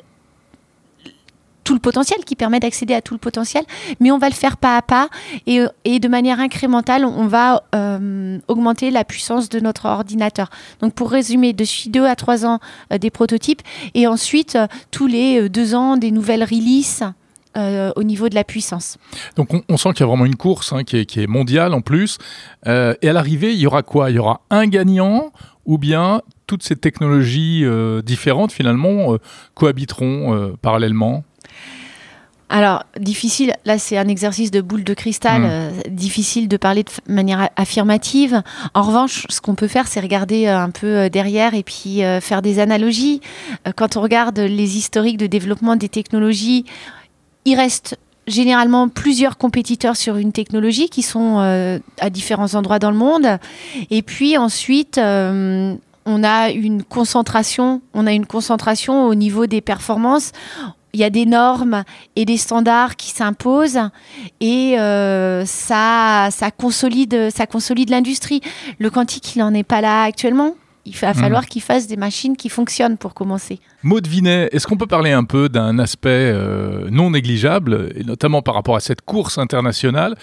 tout 1.64 1.74
le 1.74 1.80
potentiel, 1.80 2.20
qui 2.24 2.36
permet 2.36 2.60
d'accéder 2.60 2.94
à 2.94 3.00
tout 3.00 3.14
le 3.14 3.18
potentiel, 3.18 3.64
mais 3.98 4.10
on 4.10 4.18
va 4.18 4.28
le 4.28 4.34
faire 4.34 4.56
pas 4.56 4.76
à 4.76 4.82
pas 4.82 5.08
et, 5.46 5.98
de 5.98 6.08
manière 6.08 6.38
incrémentale, 6.38 7.04
on 7.04 7.26
va 7.26 7.64
euh, 7.74 8.38
augmenter 8.48 8.90
la 8.90 9.04
puissance 9.04 9.48
de 9.48 9.60
notre 9.60 9.86
ordinateur. 9.86 10.50
Donc 10.80 10.94
pour 10.94 11.10
résumer, 11.10 11.52
depuis 11.52 11.88
deux 11.88 12.04
à 12.04 12.14
trois 12.14 12.44
ans 12.44 12.60
euh, 12.92 12.98
des 12.98 13.10
prototypes 13.10 13.62
et 13.94 14.06
ensuite 14.06 14.56
euh, 14.56 14.66
tous 14.90 15.06
les 15.06 15.48
deux 15.48 15.74
ans 15.74 15.96
des 15.96 16.10
nouvelles 16.10 16.44
releases. 16.44 17.02
au 17.96 18.02
niveau 18.02 18.28
de 18.28 18.34
la 18.34 18.42
puissance. 18.42 18.98
Donc 19.36 19.48
on, 19.68 19.76
sent 19.76 19.90
qu'il 19.92 20.00
y 20.00 20.02
a 20.02 20.08
vraiment 20.08 20.26
une 20.26 20.34
course 20.34 20.72
hein, 20.72 20.82
qui, 20.82 20.96
est, 20.96 21.26
mondiale 21.28 21.72
en 21.72 21.82
plus. 21.82 22.18
et 22.66 23.08
à 23.08 23.12
l'arrivée, 23.12 23.52
il 23.52 23.60
y 23.60 23.66
aura 23.68 23.84
quoi? 23.84 24.10
Il 24.10 24.16
y 24.16 24.18
aura 24.18 24.40
un 24.50 24.66
gagnant 24.66 25.30
ou 25.64 25.78
bien 25.78 26.20
toutes 26.48 26.64
ces 26.64 26.74
technologies 26.74 27.64
différentes 28.02 28.50
finalement 28.50 29.16
cohabiteront 29.54 30.56
parallèlement? 30.62 31.22
Alors, 32.50 32.84
difficile, 33.00 33.54
là 33.64 33.78
c'est 33.78 33.96
un 33.96 34.06
exercice 34.06 34.50
de 34.50 34.60
boule 34.60 34.84
de 34.84 34.94
cristal, 34.94 35.42
hmm. 35.42 35.48
euh, 35.48 35.70
difficile 35.88 36.46
de 36.46 36.56
parler 36.56 36.84
de 36.84 37.12
manière 37.12 37.48
affirmative. 37.56 38.42
En 38.74 38.82
revanche, 38.82 39.26
ce 39.28 39.40
qu'on 39.40 39.54
peut 39.54 39.66
faire, 39.66 39.88
c'est 39.88 40.00
regarder 40.00 40.46
euh, 40.46 40.58
un 40.58 40.70
peu 40.70 40.86
euh, 40.86 41.08
derrière 41.08 41.54
et 41.54 41.62
puis 41.62 42.02
faire 42.20 42.42
des 42.42 42.58
analogies. 42.58 43.20
quand 43.76 43.96
on 43.96 44.00
regarde 44.00 44.38
les 44.38 44.76
historiques 44.76 45.16
de 45.16 45.26
développement 45.26 45.76
des 45.76 45.88
technologies, 45.88 46.64
il 47.44 47.56
reste 47.56 47.98
généralement 48.26 48.88
plusieurs 48.88 49.36
compétiteurs 49.36 49.96
sur 49.96 50.16
une 50.16 50.32
technologie 50.32 50.88
qui 50.88 51.02
sont 51.02 51.38
à 52.00 52.10
différents 52.10 52.54
endroits 52.54 52.78
dans 52.78 52.90
le 52.90 52.96
monde. 52.96 53.38
Et 53.90 54.02
puis 54.02 54.38
ensuite, 54.38 54.98
on 54.98 55.78
a 56.06 56.50
une 56.50 56.82
concentration, 56.82 57.82
on 57.92 58.06
a 58.06 58.12
une 58.12 58.26
concentration 58.26 59.06
au 59.06 59.14
niveau 59.14 59.46
des 59.46 59.60
performances 59.60 60.32
il 60.94 61.00
y 61.00 61.04
a 61.04 61.10
des 61.10 61.26
normes 61.26 61.84
et 62.16 62.24
des 62.24 62.36
standards 62.36 62.96
qui 62.96 63.10
s'imposent 63.10 63.80
et 64.40 64.78
euh, 64.78 65.44
ça, 65.44 66.28
ça 66.30 66.50
consolide, 66.50 67.30
ça 67.34 67.46
consolide 67.46 67.90
l'industrie. 67.90 68.40
Le 68.78 68.90
quantique, 68.90 69.34
il 69.34 69.40
n'en 69.40 69.52
est 69.52 69.64
pas 69.64 69.80
là 69.80 70.04
actuellement. 70.04 70.54
Il 70.86 70.94
va 70.96 71.14
falloir 71.14 71.44
mmh. 71.44 71.46
qu'il 71.46 71.62
fasse 71.62 71.86
des 71.86 71.96
machines 71.96 72.36
qui 72.36 72.50
fonctionnent 72.50 72.98
pour 72.98 73.14
commencer. 73.14 73.58
Maud 73.82 74.06
Vinet, 74.06 74.50
est-ce 74.52 74.66
qu'on 74.66 74.76
peut 74.76 74.86
parler 74.86 75.12
un 75.12 75.24
peu 75.24 75.48
d'un 75.48 75.78
aspect 75.78 76.10
euh, 76.10 76.88
non 76.90 77.10
négligeable, 77.10 77.92
et 77.96 78.04
notamment 78.04 78.42
par 78.42 78.54
rapport 78.54 78.76
à 78.76 78.80
cette 78.80 79.00
course 79.00 79.38
internationale? 79.38 80.14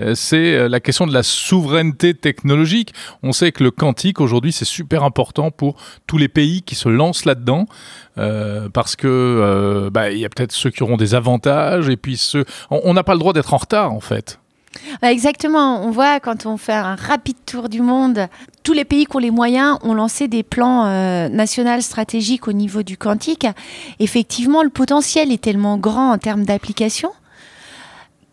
Euh, 0.00 0.14
C'est 0.16 0.54
euh, 0.54 0.68
la 0.68 0.80
question 0.80 1.06
de 1.06 1.14
la 1.14 1.22
souveraineté 1.22 2.14
technologique. 2.14 2.92
On 3.22 3.32
sait 3.32 3.52
que 3.52 3.62
le 3.62 3.70
quantique, 3.70 4.20
aujourd'hui, 4.20 4.50
c'est 4.50 4.64
super 4.64 5.04
important 5.04 5.52
pour 5.52 5.76
tous 6.08 6.18
les 6.18 6.28
pays 6.28 6.62
qui 6.62 6.74
se 6.74 6.88
lancent 6.88 7.24
là-dedans, 7.24 7.66
parce 8.72 8.96
que 8.96 9.88
bah, 9.92 10.10
il 10.10 10.18
y 10.18 10.24
a 10.24 10.28
peut-être 10.28 10.50
ceux 10.50 10.70
qui 10.70 10.82
auront 10.82 10.96
des 10.96 11.14
avantages, 11.14 11.88
et 11.88 11.96
puis 11.96 12.16
ceux... 12.16 12.44
On 12.70 12.92
n'a 12.92 13.04
pas 13.04 13.12
le 13.12 13.20
droit 13.20 13.32
d'être 13.32 13.54
en 13.54 13.58
retard, 13.58 13.92
en 13.92 14.00
fait. 14.00 14.40
Exactement. 15.02 15.82
On 15.84 15.90
voit 15.90 16.20
quand 16.20 16.46
on 16.46 16.56
fait 16.56 16.72
un 16.72 16.94
rapide 16.94 17.36
tour 17.46 17.68
du 17.68 17.80
monde, 17.80 18.28
tous 18.62 18.72
les 18.72 18.84
pays 18.84 19.06
qui 19.06 19.16
ont 19.16 19.20
les 19.20 19.30
moyens 19.30 19.78
ont 19.82 19.94
lancé 19.94 20.28
des 20.28 20.42
plans 20.42 20.86
euh, 20.86 21.28
nationaux 21.28 21.80
stratégiques 21.80 22.48
au 22.48 22.52
niveau 22.52 22.82
du 22.82 22.96
quantique. 22.96 23.46
Effectivement, 23.98 24.62
le 24.62 24.70
potentiel 24.70 25.32
est 25.32 25.42
tellement 25.42 25.78
grand 25.78 26.12
en 26.12 26.18
termes 26.18 26.44
d'application 26.44 27.10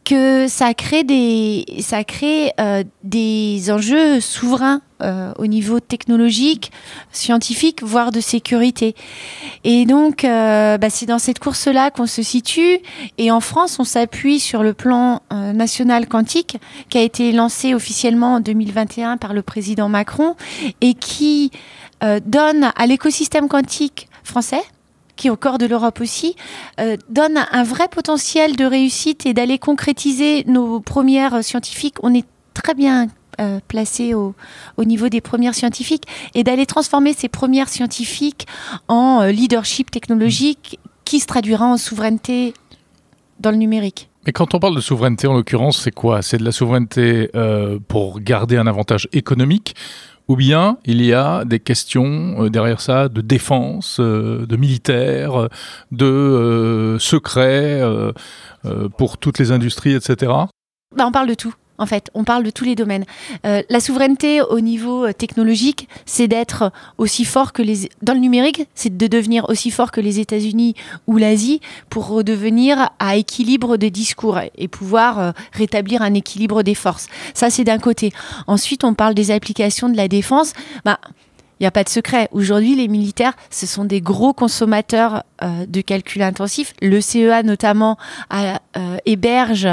que 0.06 0.48
ça 0.48 0.74
crée 0.74 1.04
des, 1.04 1.66
ça 1.82 2.04
crée 2.04 2.54
euh, 2.60 2.84
des 3.04 3.72
enjeux 3.72 4.22
souverains 4.22 4.82
euh, 5.02 5.34
au 5.38 5.48
niveau 5.48 5.80
technologique, 5.80 6.72
scientifique, 7.12 7.84
voire 7.84 8.12
de 8.12 8.22
sécurité. 8.22 8.96
Et 9.64 9.86
donc, 9.86 10.24
euh, 10.24 10.78
bah, 10.78 10.90
c'est 10.90 11.08
dans 11.08 11.20
cette 11.20 11.40
course-là 11.40 11.90
qu'on 11.90 12.06
se 12.06 12.22
situe. 12.22 12.80
Et 13.18 13.32
en 13.32 13.42
France, 13.42 13.78
on 13.80 13.84
s'appuie 13.84 14.40
sur 14.40 14.64
le 14.64 14.74
plan 14.74 15.22
national 15.32 16.08
quantique 16.08 16.58
qui 16.90 16.98
a 16.98 17.02
été 17.02 17.32
lancé 17.32 17.74
officiellement 17.74 18.36
en 18.36 18.40
2021 18.40 19.18
par 19.18 19.34
le 19.34 19.42
président 19.42 19.90
Macron 19.90 20.36
et 20.82 20.94
qui 20.94 21.52
donne 22.02 22.72
à 22.76 22.86
l'écosystème 22.86 23.48
quantique 23.48 24.08
français 24.24 24.62
qui 25.16 25.30
au 25.30 25.36
corps 25.36 25.58
de 25.58 25.66
l'Europe 25.66 26.02
aussi, 26.02 26.36
euh, 26.80 26.98
donne 27.10 27.46
un 27.52 27.64
vrai 27.64 27.88
potentiel 27.88 28.56
de 28.56 28.66
réussite 28.66 29.26
et 29.26 29.34
d'aller 29.34 29.58
concrétiser 29.58 30.44
nos 30.46 30.80
premières 30.80 31.44
scientifiques. 31.44 31.96
On 32.04 32.14
est 32.14 32.26
très 32.54 32.74
bien 32.74 33.08
euh, 33.40 33.60
placé 33.68 34.14
au, 34.14 34.34
niveau 34.78 35.10
des 35.10 35.22
premières 35.22 35.56
scientifiques 35.56 36.06
et 36.34 36.44
d'aller 36.44 36.66
transformer 36.66 37.14
ces 37.14 37.30
premières 37.30 37.70
scientifiques 37.70 38.48
en 38.88 39.22
euh, 39.22 39.32
leadership 39.32 39.92
technologique 39.92 40.80
qui 41.04 41.20
se 41.20 41.28
traduira 41.28 41.66
en 41.66 41.78
souveraineté 41.78 42.54
dans 43.40 43.52
le 43.52 43.58
numérique. 43.58 44.10
Mais 44.26 44.32
quand 44.32 44.56
on 44.56 44.60
parle 44.60 44.76
de 44.76 44.82
souveraineté, 44.82 45.28
en 45.28 45.34
l'occurrence, 45.34 45.82
c'est 45.84 45.92
quoi? 45.92 46.24
C'est 46.24 46.38
de 46.38 46.44
la 46.44 46.52
souveraineté 46.52 47.30
pour 47.88 48.20
garder 48.22 48.58
un 48.58 48.66
avantage 48.66 49.08
économique 49.14 49.76
ou 50.28 50.36
bien 50.36 50.78
il 50.86 51.04
y 51.04 51.14
a 51.14 51.46
des 51.46 51.60
questions 51.60 52.44
euh, 52.44 52.50
derrière 52.50 52.82
ça 52.82 53.10
de 53.10 53.22
défense, 53.22 54.00
euh, 54.00 54.46
de 54.46 54.56
militaire, 54.56 55.50
de 55.92 56.06
euh, 56.06 57.00
secret 57.00 57.82
pour 58.98 59.18
toutes 59.18 59.38
les 59.38 59.52
industries, 59.52 59.94
etc. 59.94 60.32
Bah, 60.96 61.06
on 61.06 61.12
parle 61.12 61.30
de 61.30 61.36
tout 61.36 61.54
en 61.78 61.86
fait. 61.86 62.10
On 62.14 62.24
parle 62.24 62.44
de 62.44 62.50
tous 62.50 62.64
les 62.64 62.76
domaines. 62.76 63.06
Euh, 63.46 63.62
la 63.70 63.80
souveraineté 63.80 64.42
au 64.42 64.60
niveau 64.60 65.06
euh, 65.06 65.14
technologique, 65.14 65.88
c'est 66.06 66.28
d'être 66.28 66.72
aussi 66.98 67.26
fort 67.26 67.54
que 67.54 67.62
les... 67.62 67.90
Dans 68.02 68.14
le 68.14 68.20
numérique, 68.20 68.68
c'est 68.76 68.96
de 68.96 69.08
devenir 69.08 69.50
aussi 69.50 69.72
fort 69.72 69.92
que 69.92 70.02
les 70.02 70.20
États-Unis 70.20 70.76
ou 71.08 71.18
l'Asie 71.18 71.62
pour 71.90 72.08
redevenir 72.08 72.90
à 73.00 73.16
équilibre 73.16 73.78
des 73.78 73.92
discours 73.92 74.40
et 74.58 74.68
pouvoir 74.68 75.20
euh, 75.20 75.32
rétablir 75.54 76.02
un 76.02 76.14
équilibre 76.14 76.64
des 76.64 76.76
forces. 76.76 77.08
Ça, 77.34 77.50
c'est 77.50 77.64
d'un 77.64 77.80
côté. 77.80 78.12
Ensuite, 78.48 78.84
on 78.84 78.94
parle 78.94 79.14
des 79.14 79.32
applications 79.32 79.90
de 79.90 79.98
la 79.98 80.08
défense. 80.08 80.54
Bah, 80.84 81.00
il 81.60 81.64
n'y 81.64 81.68
a 81.68 81.72
pas 81.72 81.84
de 81.84 81.90
secret. 81.90 82.28
Aujourd'hui, 82.32 82.76
les 82.76 82.88
militaires, 82.88 83.34
ce 83.50 83.66
sont 83.66 83.86
des 83.86 84.02
gros 84.02 84.34
consommateurs 84.34 85.24
euh, 85.42 85.66
de 85.66 85.82
calcul 85.82 86.22
intensif. 86.22 86.74
Le 86.82 87.00
CEA, 87.00 87.44
notamment, 87.44 87.98
euh, 88.34 88.98
héberge 89.06 89.68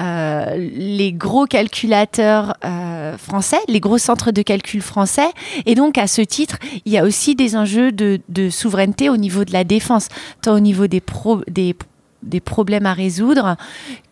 euh, 0.00 0.56
les 0.56 1.12
gros 1.12 1.46
calculateurs 1.46 2.54
français, 3.18 3.58
les 3.68 3.80
gros 3.80 3.98
centres 3.98 4.30
de 4.30 4.42
calcul 4.42 4.80
français. 4.80 5.28
Et 5.66 5.74
donc, 5.74 5.98
à 5.98 6.06
ce 6.06 6.22
titre, 6.22 6.58
il 6.84 6.92
y 6.92 6.98
a 6.98 7.04
aussi 7.04 7.34
des 7.34 7.56
enjeux 7.56 7.90
de, 7.90 8.20
souveraineté 8.50 9.10
au 9.10 9.16
niveau 9.16 9.44
de 9.44 9.52
la 9.52 9.64
défense, 9.64 10.08
tant 10.42 10.54
au 10.54 10.60
niveau 10.60 10.86
des, 10.86 11.02
des 11.48 11.74
des 12.22 12.40
problèmes 12.40 12.86
à 12.86 12.92
résoudre 12.92 13.56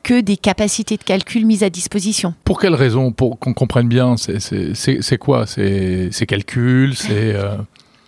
que 0.02 0.20
des 0.20 0.36
capacités 0.36 0.96
de 0.96 1.02
calcul 1.02 1.44
mises 1.44 1.62
à 1.62 1.70
disposition. 1.70 2.34
Pour 2.44 2.60
quelles 2.60 2.74
raisons 2.74 3.12
Pour 3.12 3.38
qu'on 3.38 3.54
comprenne 3.54 3.88
bien, 3.88 4.16
c'est 4.16 5.18
quoi 5.18 5.46
Ces 5.46 6.26
calculs 6.26 6.94
C'est. 6.94 7.34
Euh 7.34 7.56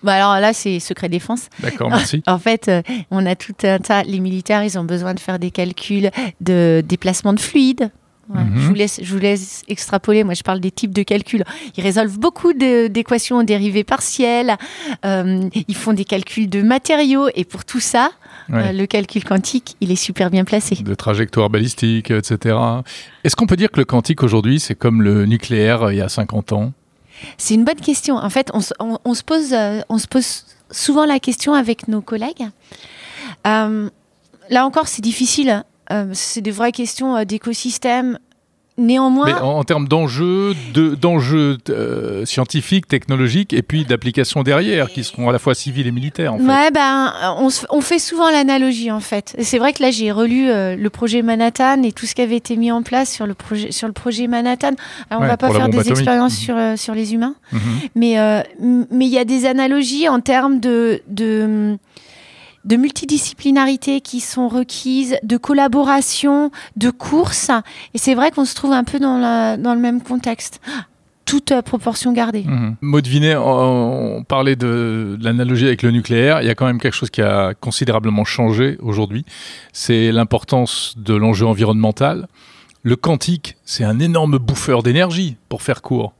bah 0.03 0.15
alors 0.15 0.41
là, 0.41 0.53
c'est 0.53 0.79
secret 0.79 1.09
défense. 1.09 1.49
D'accord, 1.61 1.91
merci. 1.91 2.23
en 2.27 2.39
fait, 2.39 2.69
euh, 2.69 2.83
on 3.11 3.27
a 3.27 3.35
tout 3.35 3.55
un 3.65 3.79
tas. 3.79 4.03
Les 4.05 4.21
militaires, 4.21 4.63
ils 4.63 4.79
ont 4.79 4.85
besoin 4.85 5.15
de 5.15 5.21
faire 5.21 5.39
des 5.39 5.51
calculs 5.51 6.11
de 6.41 6.83
déplacement 6.87 7.33
de 7.33 7.41
fluide. 7.41 7.91
Mhm. 8.29 8.53
je, 8.57 8.67
vous 8.67 8.75
laisse, 8.75 9.01
je 9.03 9.13
vous 9.13 9.21
laisse 9.21 9.65
extrapoler. 9.69 10.25
Moi, 10.25 10.35
je 10.35 10.43
parle 10.43 10.61
des 10.61 10.71
types 10.71 10.93
de 10.93 11.03
calculs. 11.03 11.45
Ils 11.77 11.83
résolvent 11.83 12.19
beaucoup 12.19 12.53
d'équations 12.53 13.37
en 13.37 13.43
dérivées 13.43 13.85
partielles. 13.85 14.57
Euh, 15.05 15.49
ils 15.67 15.77
font 15.77 15.93
des 15.93 16.05
calculs 16.05 16.49
de 16.49 16.63
matériaux. 16.63 17.29
Et 17.35 17.45
pour 17.45 17.65
tout 17.65 17.81
ça, 17.81 18.11
euh, 18.53 18.73
le 18.73 18.87
calcul 18.87 19.25
quantique, 19.25 19.77
il 19.81 19.91
est 19.91 19.97
super 19.97 20.31
bien 20.31 20.45
placé. 20.45 20.77
De 20.77 20.95
trajectoires 20.95 21.51
balistiques, 21.51 22.11
etc. 22.11 22.57
Est-ce 23.25 23.37
qu'on 23.37 23.47
peut 23.47 23.57
dire 23.57 23.71
que 23.71 23.79
le 23.79 23.85
quantique 23.85 24.23
aujourd'hui, 24.23 24.61
c'est 24.61 24.75
comme 24.75 25.03
le 25.03 25.27
nucléaire 25.27 25.85
euh, 25.85 25.93
il 25.93 25.99
y 25.99 26.03
a 26.03 26.09
50 26.09 26.53
ans? 26.53 26.73
C'est 27.37 27.55
une 27.55 27.65
bonne 27.65 27.81
question. 27.81 28.17
En 28.17 28.31
fait, 28.31 28.51
on, 28.55 28.61
se, 28.61 29.23
pose, 29.25 29.53
euh, 29.53 29.81
on 29.89 29.99
se 29.99 30.07
pose 30.07 30.45
souvent 30.71 31.05
la 31.05 31.19
question 31.19 31.53
avec 31.53 31.89
nos 31.89 32.01
collègues. 32.01 32.47
là 33.45 34.65
encore, 34.65 34.89
c'est 34.89 35.03
difficile. 35.03 35.65
C'est 36.13 36.41
des 36.41 36.51
vraies 36.51 36.73
questions 36.73 37.25
d'écosystème, 37.25 38.19
Néanmoins. 38.79 39.27
Mais 39.27 39.35
en, 39.35 39.65
termes 39.65 39.89
d'enjeux, 39.89 40.55
d'enjeux 40.73 41.59
euh, 41.69 42.25
scientifiques, 42.25 42.87
technologiques, 42.87 43.53
et 43.53 43.63
puis 43.63 43.85
d'applications 43.85 44.45
derrière, 44.45 44.89
qui 44.89 45.03
seront 45.03 45.29
à 45.29 45.33
la 45.33 45.41
fois 45.41 45.57
civiles 45.57 45.89
et 45.89 45.91
militaires. 45.91 46.35
En 46.35 46.39
fait. 46.39 46.45
Ouais, 46.45 46.71
ben, 46.71 47.13
on, 47.71 47.81
fait 47.81 47.99
souvent 47.99 48.31
l'analogie, 48.31 48.93
en 48.93 49.01
fait. 49.01 49.35
C'est 49.41 49.59
vrai 49.59 49.73
que 49.73 49.83
là, 49.83 49.91
j'ai 49.91 50.13
relu 50.13 50.49
euh, 50.49 50.77
le 50.77 50.91
projet 50.91 51.23
Manhattan 51.23 51.83
et 51.83 51.91
tout 51.91 52.07
ce 52.07 52.15
qui 52.15 52.23
avait 52.23 52.37
été 52.37 52.57
mis 52.57 52.71
en 52.71 52.85
place 52.85 53.13
sur 53.13 53.27
le 53.27 53.35
projet, 53.35 53.73
sur 53.73 53.89
le 53.89 53.93
projet 53.93 54.29
Manhattan. 54.29 54.75
Alors, 55.11 55.23
on 55.23 55.25
ne 55.25 55.29
va 55.29 55.37
pas 55.37 55.51
faire 55.51 55.69
des 55.69 55.91
expériences 55.91 56.39
mhm. 56.39 56.45
sur, 56.45 56.57
euh, 56.57 56.77
sur 56.77 56.95
les 56.95 57.15
humains, 57.15 57.35
mhm. 57.53 57.61
mais 57.97 58.45
mais 58.91 59.07
il 59.07 59.13
y 59.13 59.19
a 59.19 59.25
des 59.25 59.45
analogies 59.45 60.09
en 60.09 60.21
termes 60.21 60.61
de, 60.61 61.03
de 61.09 61.77
de 62.65 62.77
multidisciplinarité 62.77 64.01
qui 64.01 64.21
sont 64.21 64.49
requises, 64.49 65.17
de 65.23 65.37
collaboration, 65.37 66.51
de 66.77 66.91
course. 66.91 67.51
Et 67.95 67.99
c'est 67.99 68.15
vrai 68.15 68.31
qu'on 68.31 68.45
se 68.45 68.55
trouve 68.55 68.73
un 68.73 68.85
peu 68.85 68.99
dans, 68.99 69.57
le 69.57 69.81
même 69.81 70.03
contexte 70.03 70.61
toute 71.25 71.53
euh, 71.53 71.61
proportion 71.61 72.13
gardée. 72.13 72.45
Mmh. 72.45 72.77
Maud 72.81 73.07
Vinet, 73.07 73.37
on, 73.37 74.25
parlait 74.27 74.57
de, 74.57 75.19
l'analogie 75.21 75.67
avec 75.67 75.83
le 75.83 75.91
nucléaire. 75.91 76.41
Il 76.41 76.47
y 76.47 76.51
a 76.51 76.55
quand 76.55 76.65
même 76.65 76.81
quelque 76.81 76.95
chose 76.95 77.11
qui 77.11 77.21
a 77.21 77.53
considérablement 77.53 78.25
changé 78.25 78.79
aujourd'hui. 78.81 79.27
C'est 79.75 80.11
l'importance 80.11 80.95
de 80.97 81.15
l'enjeu 81.15 81.47
environnemental. 81.47 82.29
Le 82.83 82.97
quantique, 82.97 83.57
c'est 83.65 83.85
un 83.85 83.99
énorme 83.99 84.39
bouffeur 84.39 84.83
d'énergie, 84.83 85.37
pour 85.51 85.61
faire 85.61 85.83
court. 85.83 86.15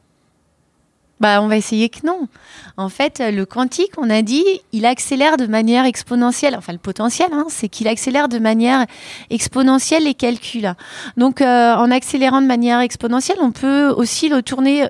Bah, 1.21 1.43
on 1.43 1.49
va 1.49 1.57
essayer 1.57 1.89
que 1.89 2.07
non. 2.07 2.29
En 2.77 2.89
fait, 2.89 3.21
le 3.21 3.45
quantique, 3.45 3.93
on 3.99 4.09
a 4.09 4.23
dit, 4.23 4.45
il 4.73 4.87
accélère 4.87 5.37
de 5.37 5.47
manière 5.47 5.85
exponentielle. 5.85 6.55
Enfin, 6.57 6.73
le 6.73 6.79
potentiel, 6.79 7.29
hein, 7.33 7.47
c'est 7.49 7.69
qu'il 7.69 7.89
accélère 7.89 8.29
de 8.29 8.39
manière 8.39 8.87
exponentielle 9.31 10.05
les 10.05 10.15
calculs. 10.15 10.75
Donc, 11.17 11.41
euh, 11.41 11.75
en 11.75 11.91
accélérant 11.91 12.41
de 12.41 12.47
manière 12.47 12.81
exponentielle, 12.81 13.39
on 13.41 13.51
peut 13.51 13.89
aussi 13.89 14.29
le 14.29 14.43
tourner 14.43 14.89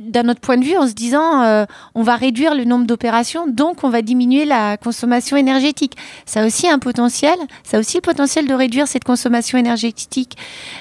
d'un 0.00 0.28
autre 0.28 0.40
point 0.40 0.56
de 0.56 0.64
vue 0.64 0.76
en 0.76 0.86
se 0.88 0.94
disant 0.94 1.42
euh, 1.42 1.66
on 1.94 2.02
va 2.02 2.16
réduire 2.16 2.54
le 2.54 2.64
nombre 2.64 2.86
d'opérations, 2.86 3.46
donc 3.46 3.84
on 3.84 3.90
va 3.90 4.00
diminuer 4.00 4.46
la 4.46 4.76
consommation 4.78 5.36
énergétique. 5.36 5.96
Ça 6.24 6.40
a 6.40 6.46
aussi 6.46 6.68
un 6.68 6.78
potentiel, 6.78 7.34
ça 7.64 7.76
a 7.76 7.80
aussi 7.80 7.98
le 7.98 8.00
potentiel 8.00 8.46
de 8.46 8.54
réduire 8.54 8.88
cette 8.88 9.04
consommation 9.04 9.58
énergétique 9.58 10.38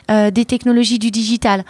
euh, 0.10 0.32
des 0.32 0.46
technologies 0.46 1.00
du 1.00 1.12
digital 1.12 1.66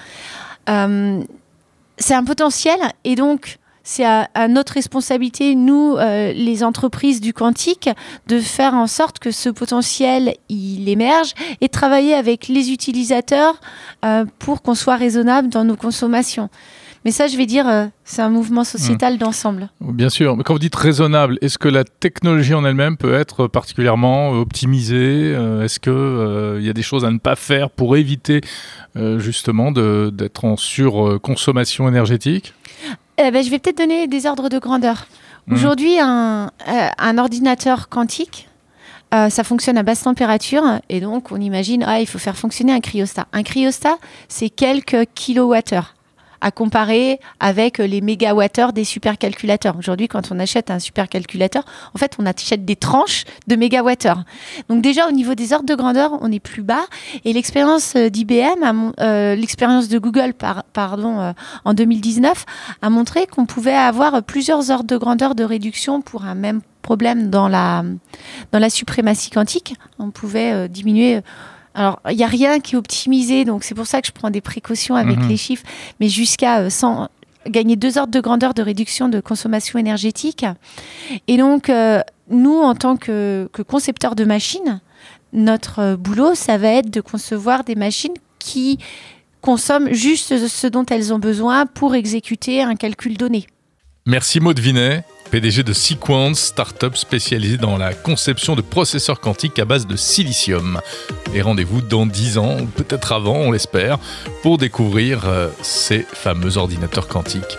c'est 2.00 2.14
un 2.14 2.24
potentiel 2.24 2.80
et 3.04 3.16
donc 3.16 3.60
c'est 3.84 4.06
à, 4.06 4.48
notre 4.48 4.74
responsabilité, 4.74 5.56
nous, 5.56 5.96
euh, 5.98 6.32
les 6.32 6.64
entreprises 6.64 7.22
du 7.22 7.34
quantique, 7.34 7.90
de 8.28 8.40
faire 8.40 8.76
en 8.76 8.86
sorte 8.86 9.18
que 9.18 9.32
ce 9.32 9.50
potentiel, 9.50 10.36
il 10.48 10.88
émerge 10.90 11.34
et 11.60 11.70
travailler 11.70 12.14
avec 12.14 12.50
les 12.50 12.72
utilisateurs 12.72 13.60
euh, 14.06 14.26
pour 14.38 14.62
qu'on 14.62 14.76
soit 14.76 14.96
raisonnable 14.96 15.50
dans 15.50 15.64
nos 15.64 15.76
consommations. 15.76 16.50
Mais 17.06 17.12
ça, 17.12 17.28
je 17.28 17.38
vais 17.38 17.46
dire, 17.46 17.68
euh, 17.68 17.86
c'est 18.04 18.22
un 18.22 18.30
mouvement 18.30 18.64
sociétal 18.64 19.16
hmm. 19.16 19.18
d'ensemble. 19.18 19.70
Bien 19.82 20.10
sûr. 20.10 20.36
Mais 20.36 20.44
quand 20.44 20.54
vous 20.54 20.60
dites 20.60 20.76
raisonnable, 20.76 21.38
est-ce 21.42 21.58
que 21.58 21.70
la 21.70 21.84
technologie 21.84 22.54
en 22.54 22.66
elle-même 22.66 22.98
peut 22.98 23.14
être 23.14 23.48
particulièrement 23.48 24.32
optimisée 24.32 25.32
Est-ce 25.64 25.80
qu'il 25.80 26.60
il 26.62 26.66
y 26.66 26.70
a 26.70 26.74
des 26.74 26.82
choses 26.82 27.06
à 27.06 27.12
ne 27.12 27.18
pas 27.18 27.36
faire 27.36 27.70
pour 27.70 27.96
éviter 27.96 28.42
justement 29.18 29.72
d'être 29.72 30.46
en 30.46 30.58
surconsommation 30.58 31.88
énergétique? 31.88 32.54
Eh 33.18 33.32
ben, 33.32 33.44
Je 33.44 33.50
vais 33.50 33.60
peut-être 33.60 33.78
donner 33.78 34.08
des 34.08 34.26
ordres 34.26 34.50
de 34.50 34.60
grandeur. 34.60 35.08
Hmm. 35.48 35.54
Aujourd'hui, 35.54 36.00
un, 36.00 36.52
un 36.98 37.18
ordinateur 37.18 37.88
quantique, 37.90 38.50
ça 39.12 39.44
fonctionne 39.44 39.78
à 39.78 39.84
basse 39.84 40.04
température 40.04 40.64
et 40.90 41.00
donc 41.00 41.32
on 41.32 41.42
imagine 41.42 41.84
ah 41.88 42.00
il 42.00 42.06
faut 42.06 42.20
faire 42.20 42.38
fonctionner 42.38 42.74
un 42.74 42.80
cryostat. 42.80 43.28
Un 43.34 43.44
cryostat 43.44 43.98
c'est 44.28 44.50
quelques 44.50 45.08
kilowattheures 45.16 45.96
à 46.42 46.52
comparer 46.52 47.20
avec 47.40 47.78
les 47.78 48.02
mégawattheures 48.02 48.74
des 48.74 48.84
supercalculateurs. 48.84 49.78
Aujourd'hui, 49.78 50.08
quand 50.08 50.32
on 50.32 50.40
achète 50.40 50.72
un 50.72 50.80
supercalculateur, 50.80 51.64
en 51.94 51.98
fait, 51.98 52.16
on 52.20 52.26
achète 52.26 52.66
des 52.66 52.76
tranches 52.76 53.26
de 53.48 53.56
mégawattheures. 53.56 54.24
Donc 54.70 54.82
déjà, 54.82 55.08
au 55.08 55.12
niveau 55.12 55.36
des 55.36 55.54
ordres 55.54 55.66
de 55.66 55.76
grandeur, 55.76 56.18
on 56.22 56.32
est 56.32 56.40
plus 56.40 56.64
bas. 56.64 56.86
Et 57.26 57.34
l'expérience 57.34 57.94
euh, 57.96 58.10
d'IBM, 58.10 58.94
euh, 59.00 59.36
l'expérience 59.36 59.88
de 59.88 60.00
Google, 60.00 60.34
pardon, 60.74 61.20
euh, 61.20 61.34
en 61.66 61.74
2019, 61.74 62.46
a 62.82 62.90
montré 62.90 63.28
qu'on 63.28 63.46
pouvait 63.46 63.76
avoir 63.76 64.24
plusieurs 64.24 64.72
ordres 64.72 64.88
de 64.88 64.98
grandeur 64.98 65.36
de 65.36 65.44
réduction 65.44 66.02
pour 66.02 66.24
un 66.24 66.36
même 66.36 66.62
problème 66.82 67.30
dans 67.30 67.48
la, 67.48 67.84
dans 68.52 68.60
la 68.60 68.70
suprématie 68.70 69.30
quantique. 69.30 69.76
On 70.00 70.12
pouvait 70.12 70.70
diminuer 70.70 71.22
Alors, 71.76 72.00
il 72.10 72.18
n'y 72.18 72.24
a 72.24 72.28
rien 72.28 72.60
qui 72.60 72.76
est 72.76 72.78
optimisé, 72.78 73.46
donc 73.46 73.64
c'est 73.64 73.76
pour 73.76 73.86
ça 73.88 74.02
que 74.02 74.08
je 74.08 74.12
prends 74.12 74.30
des 74.32 74.42
précautions 74.42 74.96
avec 74.96 75.18
Mhm. 75.20 75.28
les 75.30 75.38
chiffres, 75.38 75.64
mais 76.00 76.10
jusqu'à 76.10 76.60
euh, 76.60 76.70
100 76.70 77.10
gagner 77.48 77.76
deux 77.78 77.98
ordres 77.98 78.12
de 78.12 78.20
grandeur 78.20 78.54
de 78.54 78.62
réduction 78.62 79.08
de 79.08 79.20
consommation 79.22 79.80
énergétique. 79.80 80.46
Et 81.28 81.38
donc, 81.38 81.70
euh, 81.70 82.02
nous, 82.30 82.58
en 82.58 82.76
tant 82.76 82.98
que, 82.98 83.50
que 83.54 83.62
concepteurs 83.62 84.16
de 84.16 84.26
machines, 84.26 84.82
notre 85.32 85.80
euh, 85.80 85.96
boulot, 85.98 86.36
ça 86.36 86.58
va 86.58 86.70
être 86.70 86.90
de 86.90 87.02
concevoir 87.02 87.64
des 87.64 87.76
machines 87.76 88.14
qui 88.40 88.78
consomment 89.42 89.94
juste 89.94 90.48
ce 90.48 90.68
dont 90.68 90.86
elles 90.88 91.14
ont 91.14 91.20
besoin 91.20 91.66
pour 91.66 91.96
exécuter 91.96 92.62
un 92.62 92.76
calcul 92.76 93.16
donné. 93.18 93.48
Merci 94.06 94.40
Maud 94.40 94.60
Vinet, 94.60 95.04
PDG 95.32 95.64
de 95.64 95.74
Sequence, 95.74 96.40
start-up 96.40 96.96
spécialisée 96.96 97.58
dans 97.58 97.78
la 97.78 97.94
conception 97.94 98.56
de 98.56 98.62
processeurs 98.62 99.20
quantiques 99.20 99.60
à 99.60 99.66
base 99.66 99.86
de 99.86 99.96
silicium. 99.96 100.82
Et 101.34 101.42
rendez-vous 101.42 101.82
dans 101.82 102.06
10 102.06 102.38
ans, 102.40 102.58
peut-être 102.76 103.12
avant, 103.12 103.36
on 103.36 103.52
l'espère, 103.52 104.00
pour 104.42 104.58
découvrir 104.58 105.28
euh, 105.28 105.50
ces 105.62 106.00
fameux 106.00 106.58
ordinateurs 106.58 107.08
quantiques. 107.08 107.58